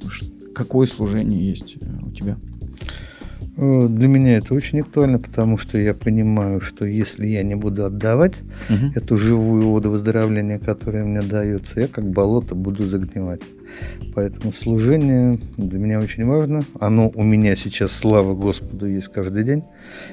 какое 0.54 0.86
служение 0.86 1.48
есть 1.48 1.76
э, 1.80 1.86
у 2.02 2.10
тебя? 2.10 2.36
Э, 3.56 3.86
для 3.88 4.08
меня 4.08 4.38
это 4.38 4.54
очень 4.54 4.80
актуально, 4.80 5.18
потому 5.18 5.56
что 5.58 5.78
я 5.78 5.94
понимаю, 5.94 6.60
что 6.60 6.84
если 6.84 7.26
я 7.26 7.42
не 7.42 7.54
буду 7.54 7.84
отдавать 7.84 8.34
угу. 8.68 8.92
эту 8.94 9.16
живую 9.16 9.68
воду 9.68 9.90
выздоровления, 9.90 10.58
которая 10.58 11.04
мне 11.04 11.22
дается, 11.22 11.80
я 11.80 11.88
как 11.88 12.04
болото 12.04 12.54
буду 12.54 12.84
загнивать. 12.84 13.42
Поэтому 14.14 14.52
служение 14.52 15.38
для 15.56 15.78
меня 15.78 15.98
очень 15.98 16.24
важно. 16.24 16.60
Оно 16.78 17.10
у 17.14 17.22
меня 17.22 17.56
сейчас, 17.56 17.92
слава 17.92 18.34
Господу, 18.34 18.86
есть 18.86 19.08
каждый 19.08 19.44
день. 19.44 19.64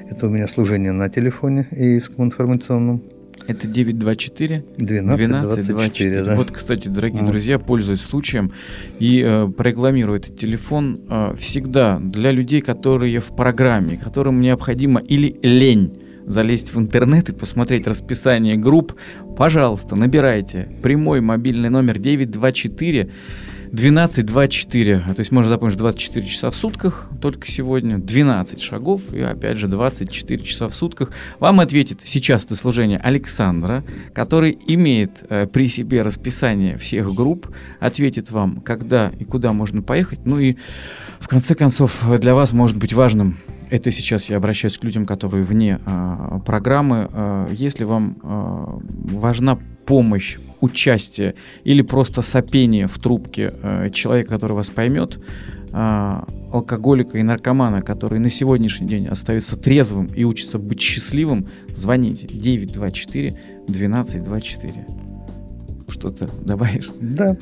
Это 0.09 0.27
у 0.27 0.29
меня 0.29 0.47
служение 0.47 0.91
на 0.91 1.09
телефоне 1.09 1.67
и 1.71 1.99
информационном 2.17 3.03
это 3.47 3.67
924 3.67 4.63
12, 4.77 5.27
12 5.27 5.67
24. 5.67 6.23
Да. 6.23 6.35
Вот, 6.35 6.51
кстати, 6.51 6.87
дорогие 6.87 7.21
вот. 7.21 7.29
друзья, 7.29 7.59
пользуясь 7.59 8.01
случаем 8.01 8.51
и 8.99 9.21
э, 9.25 9.47
прорекламирую 9.49 10.19
этот 10.19 10.37
телефон 10.37 11.01
э, 11.09 11.35
всегда 11.37 11.99
для 11.99 12.31
людей, 12.31 12.61
которые 12.61 13.19
в 13.19 13.35
программе, 13.35 13.97
которым 13.97 14.41
необходимо 14.41 14.99
или 14.99 15.37
лень 15.41 15.97
залезть 16.25 16.73
в 16.73 16.79
интернет 16.79 17.29
и 17.29 17.33
посмотреть 17.33 17.87
расписание 17.87 18.55
групп, 18.55 18.93
пожалуйста, 19.37 19.95
набирайте 19.95 20.69
прямой 20.81 21.21
мобильный 21.21 21.69
номер 21.69 21.99
924 21.99 23.11
12-24, 23.73 25.13
то 25.13 25.19
есть 25.19 25.31
можно 25.31 25.49
запомнить 25.49 25.77
24 25.77 26.25
часа 26.27 26.51
в 26.51 26.55
сутках 26.55 27.09
только 27.19 27.47
сегодня, 27.47 27.97
12 27.97 28.61
шагов 28.61 29.01
и 29.11 29.19
опять 29.21 29.57
же 29.57 29.67
24 29.67 30.43
часа 30.43 30.67
в 30.67 30.75
сутках. 30.75 31.09
Вам 31.39 31.59
ответит 31.59 32.01
сейчас 32.03 32.45
это 32.45 32.55
служение 32.55 32.99
Александра, 32.99 33.83
который 34.13 34.57
имеет 34.67 35.23
э, 35.27 35.47
при 35.47 35.67
себе 35.67 36.03
расписание 36.03 36.77
всех 36.77 37.11
групп, 37.15 37.47
ответит 37.79 38.29
вам, 38.29 38.61
когда 38.61 39.11
и 39.19 39.23
куда 39.23 39.53
можно 39.53 39.81
поехать. 39.81 40.19
Ну 40.25 40.37
и 40.37 40.55
в 41.19 41.27
конце 41.27 41.55
концов 41.55 42.05
для 42.19 42.35
вас 42.35 42.53
может 42.53 42.77
быть 42.77 42.93
важным 42.93 43.39
это 43.73 43.89
сейчас 43.89 44.29
я 44.29 44.37
обращаюсь 44.37 44.77
к 44.77 44.83
людям, 44.83 45.07
которые 45.07 45.43
вне 45.43 45.79
э, 45.83 46.39
программы. 46.45 47.09
Э, 47.11 47.47
если 47.49 47.85
вам 47.85 48.17
э, 48.21 49.17
важна 49.17 49.57
помощь, 49.85 50.37
участие 50.61 51.35
или 51.63 51.81
просто 51.81 52.21
сопение 52.21 52.87
в 52.87 52.97
трубке 52.99 53.51
э, 53.61 53.89
человека, 53.91 54.29
который 54.29 54.53
вас 54.53 54.67
поймет, 54.67 55.19
э, 55.71 56.19
алкоголика 56.51 57.17
и 57.17 57.23
наркомана, 57.23 57.81
который 57.81 58.19
на 58.19 58.29
сегодняшний 58.29 58.87
день 58.87 59.07
остается 59.07 59.57
трезвым 59.57 60.05
и 60.07 60.23
учится 60.23 60.59
быть 60.59 60.81
счастливым, 60.81 61.47
звоните 61.75 62.27
924 62.27 63.29
1224. 63.67 64.85
Что-то 65.89 66.29
добавишь? 66.43 66.89
Да. 66.99 67.35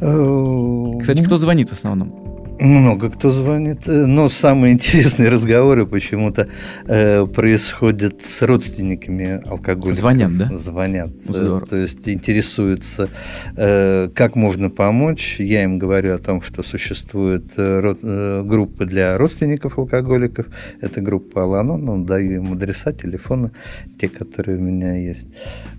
Кстати, 0.00 1.22
кто 1.22 1.36
звонит 1.36 1.68
в 1.68 1.72
основном? 1.72 2.19
Много 2.60 3.08
кто 3.08 3.30
звонит, 3.30 3.88
э, 3.88 4.04
но 4.04 4.28
самые 4.28 4.72
интересные 4.74 5.30
разговоры 5.30 5.86
почему-то 5.86 6.46
э, 6.86 7.26
происходят 7.26 8.20
с 8.20 8.42
родственниками 8.42 9.40
алкоголиков. 9.48 9.96
Звонят, 9.96 10.36
да? 10.36 10.56
Звонят. 10.56 11.08
Э, 11.08 11.32
Здорово. 11.32 11.66
То 11.66 11.76
есть 11.76 12.06
интересуются, 12.06 13.08
э, 13.56 14.10
как 14.14 14.36
можно 14.36 14.68
помочь. 14.68 15.36
Я 15.38 15.64
им 15.64 15.78
говорю 15.78 16.14
о 16.14 16.18
том, 16.18 16.42
что 16.42 16.62
существует 16.62 17.50
э, 17.56 17.94
э, 18.02 18.42
группа 18.44 18.84
для 18.84 19.16
родственников 19.16 19.78
алкоголиков. 19.78 20.46
Это 20.82 21.00
группа 21.00 21.44
Аланон, 21.44 21.84
ну, 21.86 22.04
даю 22.04 22.42
им 22.42 22.52
адреса, 22.52 22.92
телефоны, 22.92 23.52
те, 23.98 24.10
которые 24.10 24.58
у 24.58 24.62
меня 24.62 24.96
есть. 24.96 25.28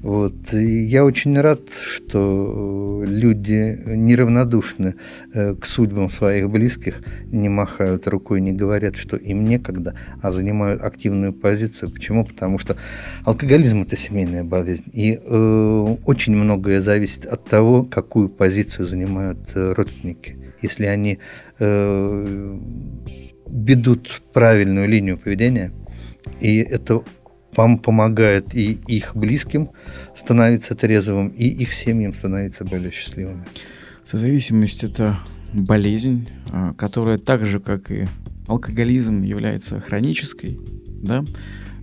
Вот. 0.02 0.52
И 0.54 0.86
я 0.86 1.06
очень 1.06 1.40
рад, 1.40 1.62
что 1.70 3.04
люди 3.06 3.80
неравнодушны 3.86 4.96
э, 5.32 5.54
к 5.54 5.66
судьбам 5.68 6.10
своих 6.10 6.50
близких 6.50 6.71
близких 6.72 7.02
не 7.32 7.50
махают 7.50 8.08
рукой, 8.08 8.42
не 8.42 8.52
говорят, 8.52 8.96
что 8.96 9.18
им 9.18 9.46
некогда, 9.46 9.96
а 10.22 10.32
занимают 10.32 10.82
активную 10.82 11.34
позицию. 11.34 11.92
Почему? 11.92 12.26
Потому 12.26 12.58
что 12.60 12.78
алкоголизм– 13.26 13.82
это 13.84 13.96
семейная 13.96 14.44
болезнь. 14.44 14.86
И 14.94 15.20
э, 15.22 15.96
очень 16.06 16.36
многое 16.36 16.80
зависит 16.80 17.26
от 17.26 17.46
того, 17.46 17.84
какую 17.84 18.30
позицию 18.30 18.88
занимают 18.88 19.40
э, 19.56 19.74
родственники. 19.74 20.38
Если 20.62 20.86
они 20.86 21.20
э, 21.60 22.58
ведут 23.48 24.22
правильную 24.34 24.88
линию 24.88 25.18
поведения, 25.18 25.72
и 26.40 26.58
это 26.58 27.04
вам 27.56 27.80
помогает 27.80 28.56
и 28.56 28.80
их 28.88 29.16
близким 29.16 29.72
становиться 30.16 30.76
трезвым, 30.76 31.28
и 31.30 31.48
их 31.48 31.74
семьям 31.74 32.14
становиться 32.14 32.64
более 32.64 32.92
счастливыми. 32.92 33.44
Созависимость– 34.06 34.84
это 34.86 35.20
болезнь, 35.54 36.28
а, 36.52 36.74
которая 36.74 37.18
так 37.18 37.46
же, 37.46 37.60
как 37.60 37.92
и 37.92 38.08
алкоголизм, 38.48 39.22
является 39.24 39.80
хронической, 39.80 40.60
да, 41.02 41.24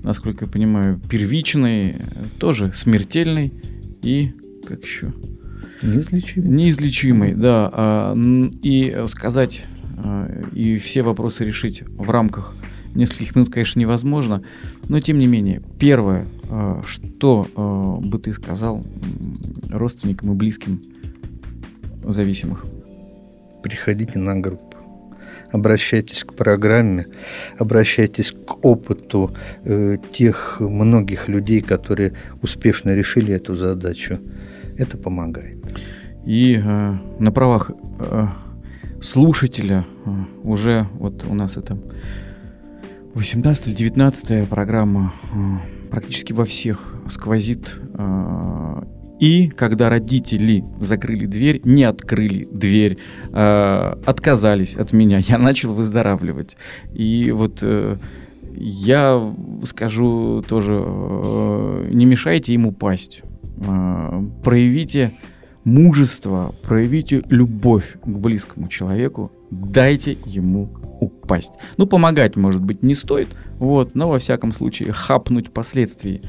насколько 0.03 0.45
я 0.45 0.51
понимаю, 0.51 1.01
первичной, 1.09 1.97
тоже 2.39 2.73
смертельной 2.75 3.53
и, 4.03 4.33
как 4.67 4.83
еще? 4.83 5.13
Неизлечимой. 5.83 6.49
Неизлечимой, 6.49 7.35
да. 7.35 7.71
А, 7.73 8.17
и 8.63 9.05
сказать, 9.09 9.65
а, 9.97 10.29
и 10.53 10.79
все 10.79 11.03
вопросы 11.03 11.45
решить 11.45 11.83
в 11.87 12.09
рамках 12.11 12.55
нескольких 12.95 13.37
минут, 13.37 13.53
конечно, 13.53 13.79
невозможно. 13.81 14.43
Но, 14.89 15.01
тем 15.01 15.19
не 15.19 15.27
менее, 15.27 15.63
первое, 15.79 16.27
что 16.87 18.01
бы 18.03 18.19
ты 18.19 18.33
сказал 18.33 18.85
родственникам 19.69 20.33
и 20.33 20.35
близким 20.35 20.83
зависимых? 22.03 22.65
Приходите 23.63 24.19
на 24.19 24.37
группу. 24.37 24.77
Обращайтесь 25.51 26.25
к 26.25 26.35
программе, 26.35 27.07
обращайтесь 27.59 28.33
к 28.33 28.65
опыту 28.65 29.35
э, 29.65 29.97
тех 30.13 30.61
многих 30.61 31.29
людей, 31.29 31.61
которые 31.61 32.13
успешно 32.43 32.95
решили 32.95 33.33
эту 33.35 33.57
задачу. 33.57 34.19
Это 34.77 34.99
помогает. 34.99 35.59
И 36.27 36.61
э, 36.63 36.95
на 37.19 37.33
правах 37.33 37.71
э, 38.01 38.27
слушателя 39.01 39.87
э, 40.05 40.11
уже 40.43 40.87
вот 40.95 41.25
у 41.29 41.35
нас 41.35 41.57
это 41.57 41.79
18 43.15 43.69
или 43.69 43.75
19 43.75 44.49
программа 44.49 45.15
э, 45.33 45.89
практически 45.91 46.33
во 46.33 46.45
всех 46.45 46.95
сквозит 47.09 47.77
э, 47.95 48.83
и 49.19 49.49
когда 49.49 49.89
родители 49.89 50.65
закрыли 50.81 51.27
дверь, 51.27 51.61
не 51.65 51.85
открыли 51.85 52.45
дверь, 52.45 52.99
э, 53.33 53.95
отказались 54.07 54.77
от 54.77 54.93
меня, 54.93 55.19
я 55.23 55.39
начал 55.39 55.75
выздоравливать. 55.75 56.57
И 56.95 57.33
вот 57.33 57.59
э, 57.63 57.97
я 58.55 59.35
скажу 59.65 60.43
тоже, 60.49 60.83
э, 60.85 61.89
не 61.93 62.05
мешайте 62.07 62.53
ему 62.53 62.71
упасть. 62.71 63.23
Э, 63.59 64.23
проявите 64.45 65.15
мужество, 65.65 66.55
проявите 66.63 67.23
любовь 67.29 67.97
к 68.01 68.07
близкому 68.07 68.69
человеку, 68.69 69.33
дайте 69.51 70.17
ему 70.27 70.71
упасть. 71.01 71.55
Ну, 71.77 71.87
помогать, 71.87 72.37
может 72.37 72.63
быть, 72.63 72.83
не 72.83 72.95
стоит, 72.95 73.29
вот, 73.59 73.95
но 73.95 74.09
во 74.09 74.19
всяком 74.19 74.53
случае 74.53 74.93
хапнуть 74.93 75.53
последствий 75.53 76.23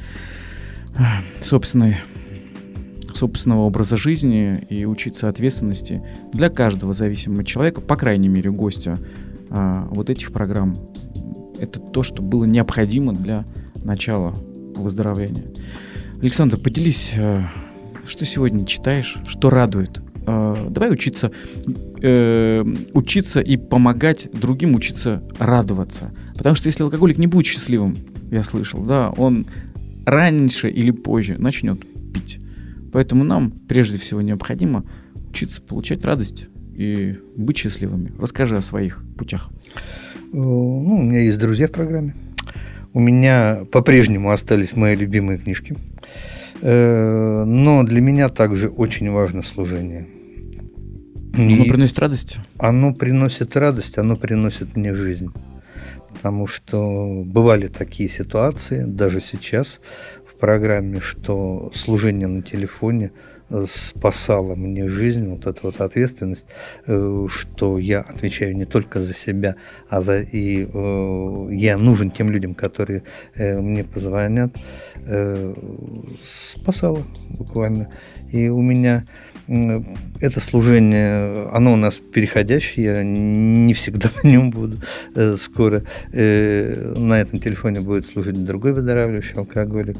собственной 1.40 1.96
собственного 3.16 3.60
образа 3.60 3.96
жизни 3.96 4.66
и 4.68 4.84
учиться 4.84 5.28
ответственности 5.28 6.02
для 6.32 6.48
каждого 6.48 6.92
зависимого 6.92 7.44
человека, 7.44 7.80
по 7.80 7.96
крайней 7.96 8.28
мере, 8.28 8.50
гостя 8.50 8.98
а, 9.50 9.88
вот 9.90 10.10
этих 10.10 10.32
программ. 10.32 10.78
Это 11.60 11.78
то, 11.78 12.02
что 12.02 12.22
было 12.22 12.44
необходимо 12.44 13.12
для 13.12 13.44
начала 13.84 14.34
выздоровления. 14.74 15.44
Александр, 16.20 16.56
поделись, 16.56 17.12
а, 17.16 17.48
что 18.04 18.24
сегодня 18.24 18.64
читаешь, 18.66 19.16
что 19.26 19.50
радует. 19.50 20.00
А, 20.26 20.68
давай 20.68 20.90
учиться, 20.90 21.32
э, 22.02 22.64
учиться 22.92 23.40
и 23.40 23.56
помогать 23.56 24.28
другим 24.32 24.74
учиться 24.74 25.22
радоваться. 25.38 26.12
Потому 26.36 26.54
что 26.54 26.68
если 26.68 26.82
алкоголик 26.82 27.18
не 27.18 27.26
будет 27.26 27.46
счастливым, 27.46 27.96
я 28.30 28.42
слышал, 28.42 28.82
да, 28.82 29.10
он 29.10 29.46
раньше 30.06 30.70
или 30.70 30.90
позже 30.90 31.36
начнет 31.38 31.80
пить. 32.12 32.38
Поэтому 32.92 33.24
нам 33.24 33.52
прежде 33.68 33.98
всего 33.98 34.20
необходимо 34.20 34.84
учиться 35.30 35.62
получать 35.62 36.04
радость 36.04 36.46
и 36.74 37.18
быть 37.36 37.58
счастливыми. 37.58 38.12
Расскажи 38.18 38.56
о 38.56 38.62
своих 38.62 39.02
путях. 39.16 39.50
Э, 40.32 40.36
ну, 40.36 40.96
у 40.98 41.02
меня 41.02 41.20
есть 41.20 41.38
друзья 41.38 41.68
в 41.68 41.72
программе. 41.72 42.14
У 42.92 43.00
меня 43.00 43.60
по-прежнему 43.70 44.30
остались 44.30 44.74
мои 44.74 44.96
любимые 44.96 45.38
книжки. 45.38 45.76
Э, 46.62 47.44
но 47.44 47.84
для 47.84 48.00
меня 48.00 48.28
также 48.28 48.68
очень 48.68 49.10
важно 49.10 49.42
служение. 49.42 50.06
Оно 51.34 51.64
и 51.64 51.68
приносит 51.68 51.98
радость? 51.98 52.38
Оно 52.58 52.92
приносит 52.92 53.56
радость, 53.56 53.98
оно 53.98 54.16
приносит 54.16 54.76
мне 54.76 54.94
жизнь. 54.94 55.30
Потому 56.12 56.46
что 56.46 57.22
бывали 57.24 57.68
такие 57.68 58.08
ситуации, 58.08 58.84
даже 58.84 59.20
сейчас, 59.20 59.80
программе, 60.40 61.00
что 61.00 61.70
служение 61.74 62.26
на 62.26 62.42
телефоне 62.42 63.12
э, 63.50 63.66
спасало 63.68 64.56
мне 64.56 64.88
жизнь, 64.88 65.28
вот 65.28 65.46
эта 65.46 65.60
вот 65.62 65.80
ответственность, 65.80 66.46
э, 66.86 67.26
что 67.28 67.78
я 67.78 68.00
отвечаю 68.00 68.56
не 68.56 68.64
только 68.64 69.00
за 69.00 69.14
себя, 69.14 69.56
а 69.88 70.00
за 70.00 70.20
и 70.20 70.66
э, 70.72 71.48
я 71.52 71.76
нужен 71.78 72.10
тем 72.10 72.30
людям, 72.30 72.54
которые 72.54 73.02
мне 73.36 73.84
позвонят, 73.84 74.56
спасало 76.20 77.02
буквально. 77.30 77.88
И 78.32 78.48
у 78.48 78.60
меня 78.60 79.04
это 80.20 80.38
служение, 80.38 81.48
оно 81.50 81.72
у 81.72 81.76
нас 81.76 81.96
переходящее, 81.96 82.84
я 82.84 83.02
не 83.02 83.74
всегда 83.74 84.08
на 84.22 84.28
нем 84.28 84.50
буду. 84.50 84.78
Э, 85.16 85.34
скоро 85.36 85.82
э, 86.12 86.94
на 86.96 87.20
этом 87.20 87.40
телефоне 87.40 87.80
будет 87.80 88.06
служить 88.06 88.44
другой 88.44 88.72
выздоравливающий 88.72 89.34
алкоголик. 89.34 89.96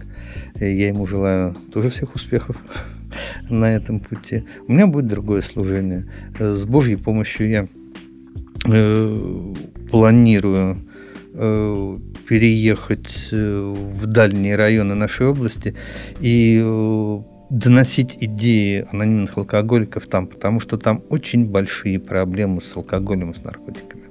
Я 0.54 0.88
ему 0.88 1.06
желаю 1.06 1.56
тоже 1.72 1.90
всех 1.90 2.14
успехов 2.14 2.56
на 3.50 3.74
этом 3.74 3.98
пути. 3.98 4.44
У 4.68 4.72
меня 4.72 4.86
будет 4.86 5.08
другое 5.08 5.42
служение. 5.42 6.08
Э, 6.38 6.54
с 6.54 6.64
Божьей 6.64 6.96
помощью 6.96 7.48
я 7.48 7.68
планирую 9.90 10.82
переехать 12.28 13.30
в 13.32 14.06
дальние 14.06 14.54
районы 14.54 14.94
нашей 14.94 15.28
области 15.28 15.74
и 16.20 16.60
доносить 17.50 18.16
идеи 18.20 18.86
анонимных 18.90 19.36
алкоголиков 19.36 20.06
там, 20.06 20.26
потому 20.28 20.60
что 20.60 20.78
там 20.78 21.02
очень 21.10 21.46
большие 21.50 21.98
проблемы 21.98 22.62
с 22.62 22.76
алкоголем 22.76 23.32
и 23.32 23.34
с 23.34 23.42
наркотиками. 23.42 24.04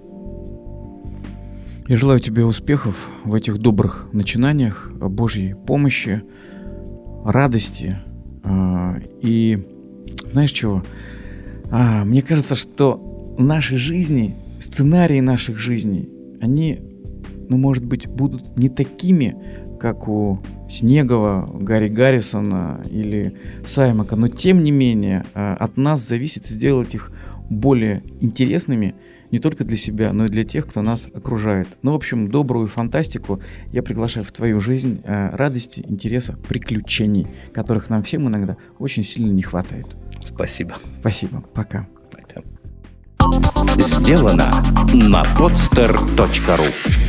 Я 1.87 1.97
желаю 1.97 2.19
тебе 2.19 2.45
успехов 2.45 2.95
в 3.23 3.33
этих 3.33 3.57
добрых 3.57 4.09
начинаниях, 4.11 4.91
Божьей 4.93 5.55
помощи, 5.55 6.21
радости. 7.25 7.97
А, 8.43 8.97
и 9.21 9.65
знаешь 10.31 10.51
чего? 10.51 10.83
А, 11.71 12.03
мне 12.03 12.21
кажется, 12.21 12.55
что 12.55 13.35
наши 13.39 13.77
жизни, 13.77 14.35
сценарии 14.59 15.19
наших 15.19 15.57
жизней, 15.57 16.09
они, 16.41 16.79
ну, 17.47 17.57
может 17.57 17.85
быть, 17.85 18.07
будут 18.07 18.59
не 18.59 18.69
такими, 18.69 19.35
как 19.79 20.07
у 20.07 20.39
Снегова, 20.69 21.49
Гарри 21.59 21.89
Гаррисона 21.89 22.81
или 22.89 23.35
Саймака, 23.65 24.15
но 24.15 24.27
тем 24.27 24.63
не 24.63 24.71
менее 24.71 25.25
э, 25.33 25.55
от 25.59 25.77
нас 25.77 26.07
зависит 26.07 26.45
сделать 26.45 26.93
их 26.93 27.11
более 27.49 28.03
интересными 28.21 28.95
не 29.31 29.39
только 29.39 29.63
для 29.63 29.77
себя, 29.77 30.11
но 30.13 30.25
и 30.25 30.29
для 30.29 30.43
тех, 30.43 30.67
кто 30.67 30.81
нас 30.81 31.07
окружает. 31.13 31.67
Ну, 31.81 31.91
в 31.91 31.95
общем, 31.95 32.29
добрую 32.29 32.67
фантастику 32.67 33.39
я 33.71 33.83
приглашаю 33.83 34.25
в 34.25 34.31
твою 34.31 34.59
жизнь 34.59 35.01
э, 35.03 35.29
радости, 35.35 35.83
интереса, 35.87 36.37
приключений, 36.47 37.27
которых 37.53 37.89
нам 37.89 38.03
всем 38.03 38.27
иногда 38.27 38.57
очень 38.79 39.03
сильно 39.03 39.31
не 39.31 39.41
хватает. 39.41 39.87
Спасибо. 40.23 40.75
Спасибо. 40.99 41.43
Пока. 41.53 41.87
Пока. 42.11 42.41
Сделано 43.77 44.51
на 44.93 45.23
podster.ru 45.37 47.08